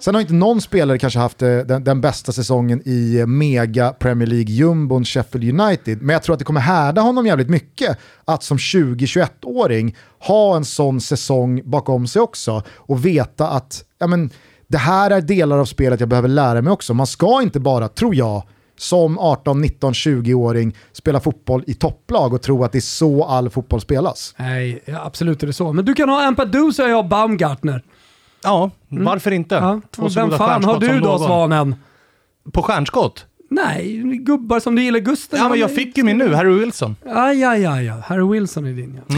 Sen 0.04 0.14
har 0.14 0.20
inte 0.20 0.32
någon 0.32 0.60
spelare 0.60 0.98
kanske 0.98 1.18
haft 1.18 1.42
eh, 1.42 1.58
den, 1.58 1.84
den 1.84 2.00
bästa 2.00 2.32
säsongen 2.32 2.82
i 2.84 3.18
eh, 3.18 3.26
mega 3.26 3.92
Premier 3.92 4.26
League-jumbon 4.26 5.04
Sheffield 5.04 5.60
United. 5.60 6.02
Men 6.02 6.12
jag 6.12 6.22
tror 6.22 6.32
att 6.32 6.38
det 6.38 6.44
kommer 6.44 6.60
härda 6.60 7.00
honom 7.00 7.26
jävligt 7.26 7.50
mycket 7.50 7.98
att 8.24 8.42
som 8.42 8.56
20-21-åring 8.56 9.96
ha 10.18 10.56
en 10.56 10.64
sån 10.64 11.00
säsong 11.00 11.62
bakom 11.64 12.06
sig 12.06 12.22
också 12.22 12.62
och 12.76 13.04
veta 13.04 13.48
att 13.48 13.84
ja, 13.98 14.06
men, 14.06 14.30
det 14.68 14.78
här 14.78 15.10
är 15.10 15.20
delar 15.20 15.58
av 15.58 15.64
spelet 15.64 16.00
jag 16.00 16.08
behöver 16.08 16.28
lära 16.28 16.62
mig 16.62 16.72
också. 16.72 16.94
Man 16.94 17.06
ska 17.06 17.42
inte 17.42 17.60
bara, 17.60 17.88
tror 17.88 18.14
jag, 18.14 18.42
som 18.80 19.18
18, 19.18 19.60
19, 19.60 19.92
20-åring 19.92 20.76
spela 20.92 21.20
fotboll 21.20 21.64
i 21.66 21.74
topplag 21.74 22.34
och 22.34 22.42
tro 22.42 22.64
att 22.64 22.72
det 22.72 22.78
är 22.78 22.80
så 22.80 23.24
all 23.24 23.50
fotboll 23.50 23.80
spelas. 23.80 24.34
Nej, 24.38 24.82
ja, 24.84 25.04
absolut 25.04 25.42
är 25.42 25.46
det 25.46 25.52
så. 25.52 25.72
Men 25.72 25.84
du 25.84 25.94
kan 25.94 26.08
ha 26.08 26.26
Ampadu 26.26 26.72
så 26.72 26.82
har 26.82 26.88
jag 26.88 27.08
Baumgartner. 27.08 27.82
Ja, 28.42 28.70
varför 28.88 29.30
inte? 29.30 29.54
Ja. 29.54 29.80
Två 29.90 30.02
Och 30.02 30.16
vem 30.16 30.30
fan 30.30 30.64
har 30.64 30.80
du 30.80 31.00
då 31.00 31.08
någon. 31.08 31.18
Svanen? 31.18 31.74
På 32.52 32.62
stjärnskott? 32.62 33.26
Nej, 33.50 34.02
gubbar 34.02 34.60
som 34.60 34.74
du 34.74 34.82
gillar. 34.82 35.00
Gusten. 35.00 35.38
Ja, 35.38 35.48
men 35.48 35.58
jag 35.58 35.74
fick 35.74 35.96
ju 35.96 36.04
min 36.04 36.18
nu, 36.18 36.34
Harry 36.34 36.58
Wilson. 36.58 36.96
Aj, 37.06 37.44
aj, 37.44 37.66
aj, 37.66 37.88
aj. 37.88 38.02
Harry 38.06 38.28
Wilson 38.32 38.66
är 38.66 38.72
din 38.72 39.00
ja. 39.06 39.16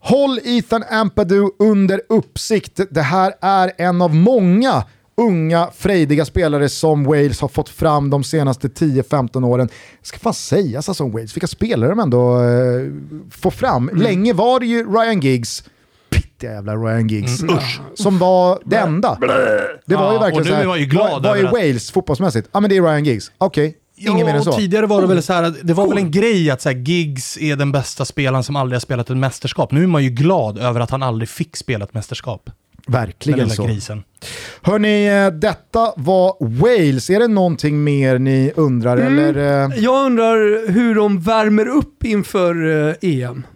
Håll 0.00 0.38
Ethan 0.44 0.84
Ampadu 0.90 1.48
under 1.58 2.00
uppsikt. 2.08 2.80
Det 2.90 3.02
här 3.02 3.32
är 3.40 3.72
en 3.78 4.02
av 4.02 4.14
många 4.14 4.84
unga 5.16 5.68
frejdiga 5.76 6.24
spelare 6.24 6.68
som 6.68 7.04
Wales 7.04 7.40
har 7.40 7.48
fått 7.48 7.68
fram 7.68 8.10
de 8.10 8.24
senaste 8.24 8.68
10-15 8.68 9.44
åren. 9.46 9.68
Jag 10.00 10.06
ska 10.06 10.18
fan 10.18 10.34
sägas 10.34 10.88
alltså 10.88 11.04
om 11.04 11.12
Wales, 11.12 11.36
vilka 11.36 11.46
spelare 11.46 11.90
de 11.90 11.98
ändå 12.00 12.42
eh, 12.42 12.90
får 13.30 13.50
fram. 13.50 13.90
Länge 13.94 14.32
var 14.32 14.60
det 14.60 14.66
ju 14.66 14.92
Ryan 14.92 15.20
Giggs, 15.20 15.64
pittiga 16.10 16.52
jävla 16.52 16.76
Ryan 16.76 17.08
Giggs, 17.08 17.42
usch, 17.42 17.80
som 17.94 18.18
var 18.18 18.58
det 18.64 18.76
enda. 18.76 19.18
Det 19.20 19.26
var 19.96 20.08
ju 20.10 20.14
Ja, 20.14 20.18
verkligen 20.20 20.32
och 20.40 20.44
nu 20.44 20.50
så 20.50 20.54
här, 20.54 20.62
är 20.62 20.66
man 20.66 20.78
ju 20.80 20.86
glad 20.86 21.22
vad, 21.22 21.38
är 21.38 21.44
att- 21.44 21.52
Wales 21.52 21.90
fotbollsmässigt? 21.90 22.48
Ja 22.52 22.60
men 22.60 22.70
det 22.70 22.76
är 22.76 22.82
Ryan 22.82 23.04
Giggs, 23.04 23.32
okej, 23.38 23.76
ingen 23.96 24.26
mer 24.26 24.28
än 24.32 24.36
Ja, 24.36 24.42
så. 24.42 24.52
tidigare 24.52 24.86
var 24.86 25.00
det 25.00 25.06
väl 25.06 25.22
så 25.22 25.32
här, 25.32 25.42
att 25.42 25.54
det 25.62 25.74
var 25.74 25.88
väl 25.88 25.98
en 25.98 26.10
grej 26.10 26.50
att 26.50 26.60
så 26.62 26.68
här, 26.68 26.76
Giggs 26.76 27.38
är 27.40 27.56
den 27.56 27.72
bästa 27.72 28.04
spelaren 28.04 28.44
som 28.44 28.56
aldrig 28.56 28.74
har 28.76 28.80
spelat 28.80 29.10
ett 29.10 29.16
mästerskap. 29.16 29.72
Nu 29.72 29.82
är 29.82 29.86
man 29.86 30.04
ju 30.04 30.10
glad 30.10 30.58
över 30.58 30.80
att 30.80 30.90
han 30.90 31.02
aldrig 31.02 31.28
fick 31.28 31.56
spela 31.56 31.84
ett 31.84 31.94
mästerskap. 31.94 32.50
Verkligen 32.86 33.50
så. 33.50 33.66
grisen. 33.66 34.02
Hörni, 34.62 35.06
eh, 35.08 35.30
detta 35.32 35.92
var 35.96 36.36
Wales. 36.40 37.10
Är 37.10 37.20
det 37.20 37.28
någonting 37.28 37.84
mer 37.84 38.18
ni 38.18 38.52
undrar? 38.56 38.96
Eller, 38.96 39.36
eh, 39.64 39.78
Jag 39.78 40.06
undrar 40.06 40.70
hur 40.72 40.94
de 40.94 41.20
värmer 41.20 41.66
upp 41.68 42.04
inför 42.04 42.88
eh, 42.88 42.94
EM. 43.10 43.46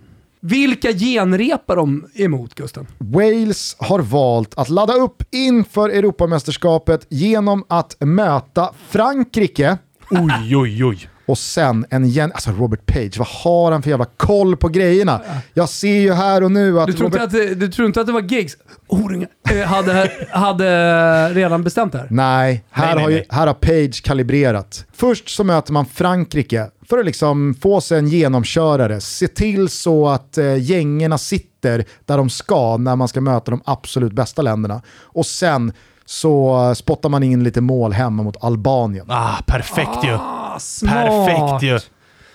Vilka 0.41 0.93
genrepar 0.93 1.77
de 1.77 2.07
emot, 2.15 2.55
Gusten? 2.55 2.87
Wales 2.99 3.77
har 3.79 3.99
valt 4.01 4.59
att 4.59 4.69
ladda 4.69 4.93
upp 4.93 5.23
inför 5.31 5.89
Europamästerskapet 5.89 7.07
genom 7.09 7.65
att 7.69 7.97
möta 8.01 8.71
Frankrike 8.89 9.79
Oj, 10.11 10.57
oj, 10.57 10.85
oj. 10.85 11.09
Och 11.27 11.39
sen 11.39 11.87
en 11.91 12.09
gen... 12.09 12.33
Alltså 12.33 12.51
Robert 12.51 12.87
Page, 12.87 13.19
vad 13.19 13.29
har 13.29 13.73
han 13.73 13.83
för 13.83 13.91
jävla 13.91 14.05
koll 14.17 14.57
på 14.57 14.69
grejerna? 14.69 15.21
Jag 15.55 15.69
ser 15.69 15.97
ju 16.01 16.13
här 16.13 16.43
och 16.43 16.53
nu 16.53 16.81
att 16.81 16.87
Du 16.87 16.93
tror, 16.93 17.07
inte 17.07 17.19
Robert... 17.19 17.27
att, 17.35 17.49
det- 17.49 17.55
du 17.55 17.69
tror 17.69 17.87
inte 17.87 18.01
att 18.01 18.07
det 18.07 18.13
var 18.13 18.21
Giggs? 18.21 18.57
Oringa, 18.87 19.27
eh, 19.51 19.61
hade, 19.67 20.11
hade 20.31 21.35
redan 21.35 21.63
bestämt 21.65 21.93
det 21.93 21.99
här? 21.99 22.07
Nej, 22.11 22.65
här, 22.71 22.87
Nej, 22.87 22.95
nej, 22.95 23.05
har 23.05 23.11
ju, 23.11 23.25
här 23.29 23.47
har 23.47 23.55
Page 23.55 24.03
kalibrerat. 24.05 24.85
Först 24.93 25.29
så 25.29 25.45
möter 25.45 25.73
man 25.73 25.87
Frankrike 25.87 26.67
för 26.89 26.99
att 26.99 27.05
liksom 27.07 27.55
få 27.63 27.81
sig 27.81 27.99
en 27.99 28.09
genomkörare. 28.09 29.01
Se 29.01 29.29
till 29.29 29.69
så 29.69 30.09
att 30.09 30.39
eh, 30.39 30.57
gängerna 30.63 31.19
sitter 31.19 31.85
där 32.05 32.17
de 32.17 32.31
ska 32.31 32.77
när 32.77 32.97
man 32.97 33.09
ska 33.09 33.21
möta 33.21 33.51
de 33.51 33.61
absolut 33.65 34.13
bästa 34.13 34.43
länderna. 34.43 34.83
Och 35.01 35.27
sen 35.27 35.73
så 36.05 36.65
eh, 36.69 36.73
spottar 36.75 37.09
man 37.09 37.23
in 37.23 37.45
lite 37.45 37.61
mål 37.61 37.93
hemma 37.93 38.23
mot 38.23 38.45
Albanien. 38.45 39.07
Ah, 39.09 39.37
perfekt 39.47 40.05
ju. 40.05 40.13
Ah, 40.15 40.46
Perfekt 40.87 41.63
ju. 41.63 41.79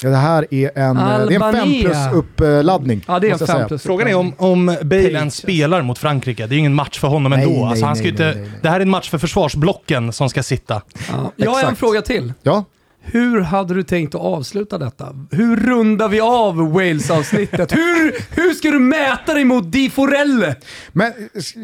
Ja, 0.04 0.10
det 0.10 0.16
här 0.18 0.46
är 0.52 0.72
en, 0.78 0.98
eh, 0.98 1.04
det 1.06 1.12
är 1.12 1.22
en 1.22 1.28
5 1.28 1.44
Albania. 1.44 1.82
plus 1.82 1.98
uppladdning. 2.14 3.04
Ja, 3.08 3.20
det 3.20 3.28
är 3.28 3.30
en 3.30 3.34
måste 3.34 3.44
jag 3.44 3.50
säga. 3.50 3.60
5 3.60 3.68
plus. 3.68 3.84
Frågan 3.84 4.08
är 4.08 4.16
om, 4.16 4.34
om 4.38 4.66
Bale 4.66 5.04
Page. 5.04 5.14
ens 5.14 5.36
spelar 5.36 5.82
mot 5.82 5.98
Frankrike. 5.98 6.48
Det 6.48 6.56
är 6.56 6.58
ingen 6.60 6.74
match 6.74 7.00
för 7.00 7.08
honom 7.08 7.30
Nej, 7.32 7.44
ändå. 7.44 7.60
nej, 7.60 7.70
alltså, 7.70 7.86
han 7.86 7.96
ska 7.96 8.04
nej, 8.04 8.08
ju 8.08 8.30
inte, 8.30 8.40
nej. 8.40 8.52
Det 8.62 8.70
här 8.70 8.76
är 8.76 8.82
en 8.82 8.90
match 8.90 9.10
för 9.10 9.18
försvarsblocken 9.18 10.14
som 10.14 10.30
ska 10.30 10.44
sitta. 10.44 10.82
Ja. 11.10 11.32
Jag 11.36 11.52
har 11.52 11.64
en 11.64 11.76
fråga 11.76 12.02
till. 12.02 12.34
Ja, 12.44 12.64
Hur 13.04 13.42
hade 13.42 13.74
du 13.74 13.84
tänkt 13.84 14.16
att 14.16 14.22
avsluta 14.22 14.78
detta? 14.78 15.16
Hur 15.32 15.56
rundar 15.56 16.08
vi 16.10 16.20
av 16.20 16.72
Wales-avsnittet? 16.72 17.72
hur, 17.76 18.16
hur 18.42 18.54
ska 18.54 18.72
du 18.72 18.80
mäta 18.80 19.34
dig 19.34 19.46
mot 19.46 19.72
Di 19.72 19.90
Forelle? 19.90 20.56
men 20.92 21.08
eh, 21.08 21.14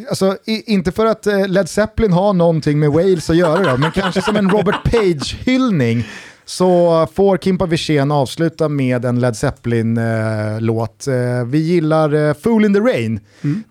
alltså, 0.10 0.38
i, 0.46 0.74
inte 0.74 0.92
för 0.92 1.06
att 1.06 1.28
eh, 1.28 1.48
Led 1.48 1.70
Zeppelin 1.70 2.14
har 2.14 2.34
någonting 2.34 2.80
med 2.80 2.90
Wales 2.90 3.30
att 3.30 3.36
göra 3.38 3.72
då, 3.72 3.78
men 3.78 3.92
kanske 3.92 4.22
som 4.22 4.36
en 4.36 4.50
Robert 4.50 4.84
Page-hyllning 4.84 6.04
så 6.48 7.08
får 7.14 7.38
Kimpa 7.38 7.66
Wirsén 7.66 8.12
avsluta 8.12 8.70
med 8.70 9.06
en 9.06 9.20
Led 9.20 9.36
Zeppelin-låt. 9.36 11.08
Eh, 11.08 11.46
vi 11.46 11.58
gillar 11.58 12.14
eh, 12.14 12.34
Fool 12.34 12.66
in 12.66 12.74
the 12.74 12.80
Rain. 12.80 13.20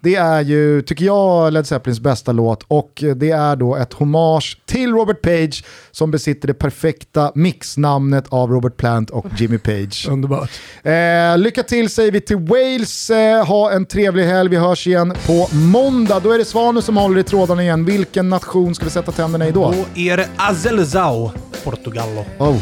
Det 0.01 0.15
är 0.15 0.41
ju, 0.41 0.83
tycker 0.83 1.05
jag, 1.05 1.53
Led 1.53 1.67
Zeppelins 1.67 2.01
bästa 2.01 2.33
låt 2.33 2.62
och 2.69 3.05
det 3.17 3.31
är 3.31 3.57
då 3.57 3.77
ett 3.77 3.93
hommage 3.93 4.59
till 4.67 4.93
Robert 4.93 5.23
Page 5.23 5.65
som 5.91 6.11
besitter 6.11 6.49
det 6.49 6.55
perfekta 6.55 7.33
mixnamnet 7.35 8.25
av 8.29 8.51
Robert 8.51 8.77
Plant 8.77 9.11
och 9.11 9.27
Jimmy 9.39 9.59
Page. 9.59 10.09
Underbart. 10.11 10.51
Eh, 10.83 11.39
lycka 11.39 11.62
till 11.62 11.91
säger 11.91 12.12
vi 12.12 12.21
till 12.21 12.37
Wales. 12.37 13.11
Eh, 13.11 13.47
ha 13.47 13.71
en 13.73 13.87
trevlig 13.87 14.25
helg. 14.25 14.51
Vi 14.51 14.57
hörs 14.57 14.87
igen 14.87 15.15
på 15.27 15.49
måndag. 15.53 16.21
Då 16.21 16.33
är 16.33 16.39
det 16.39 16.45
Svanen 16.45 16.83
som 16.83 16.97
håller 16.97 17.21
i 17.21 17.23
trådarna 17.23 17.62
igen. 17.62 17.85
Vilken 17.85 18.29
nation 18.29 18.75
ska 18.75 18.85
vi 18.85 18.91
sätta 18.91 19.12
tänderna 19.12 19.49
i 19.49 19.53
då? 19.53 19.71
Då 19.73 20.01
är 20.01 20.17
det 20.17 20.29
Azelzao, 20.37 21.33
Portugallo. 21.65 22.25
Oh, 22.39 22.57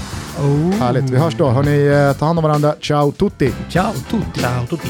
Härligt. 0.78 1.10
Vi 1.10 1.16
hörs 1.16 1.34
då. 1.34 1.48
Hörni, 1.50 1.86
eh, 1.86 2.18
ta 2.18 2.26
hand 2.26 2.38
om 2.38 2.42
varandra. 2.42 2.74
Ciao 2.80 3.12
tutti! 3.12 3.52
Ciao 3.68 3.92
tutti. 4.10 4.40
Ciao 4.40 4.66
tutti. 4.66 4.88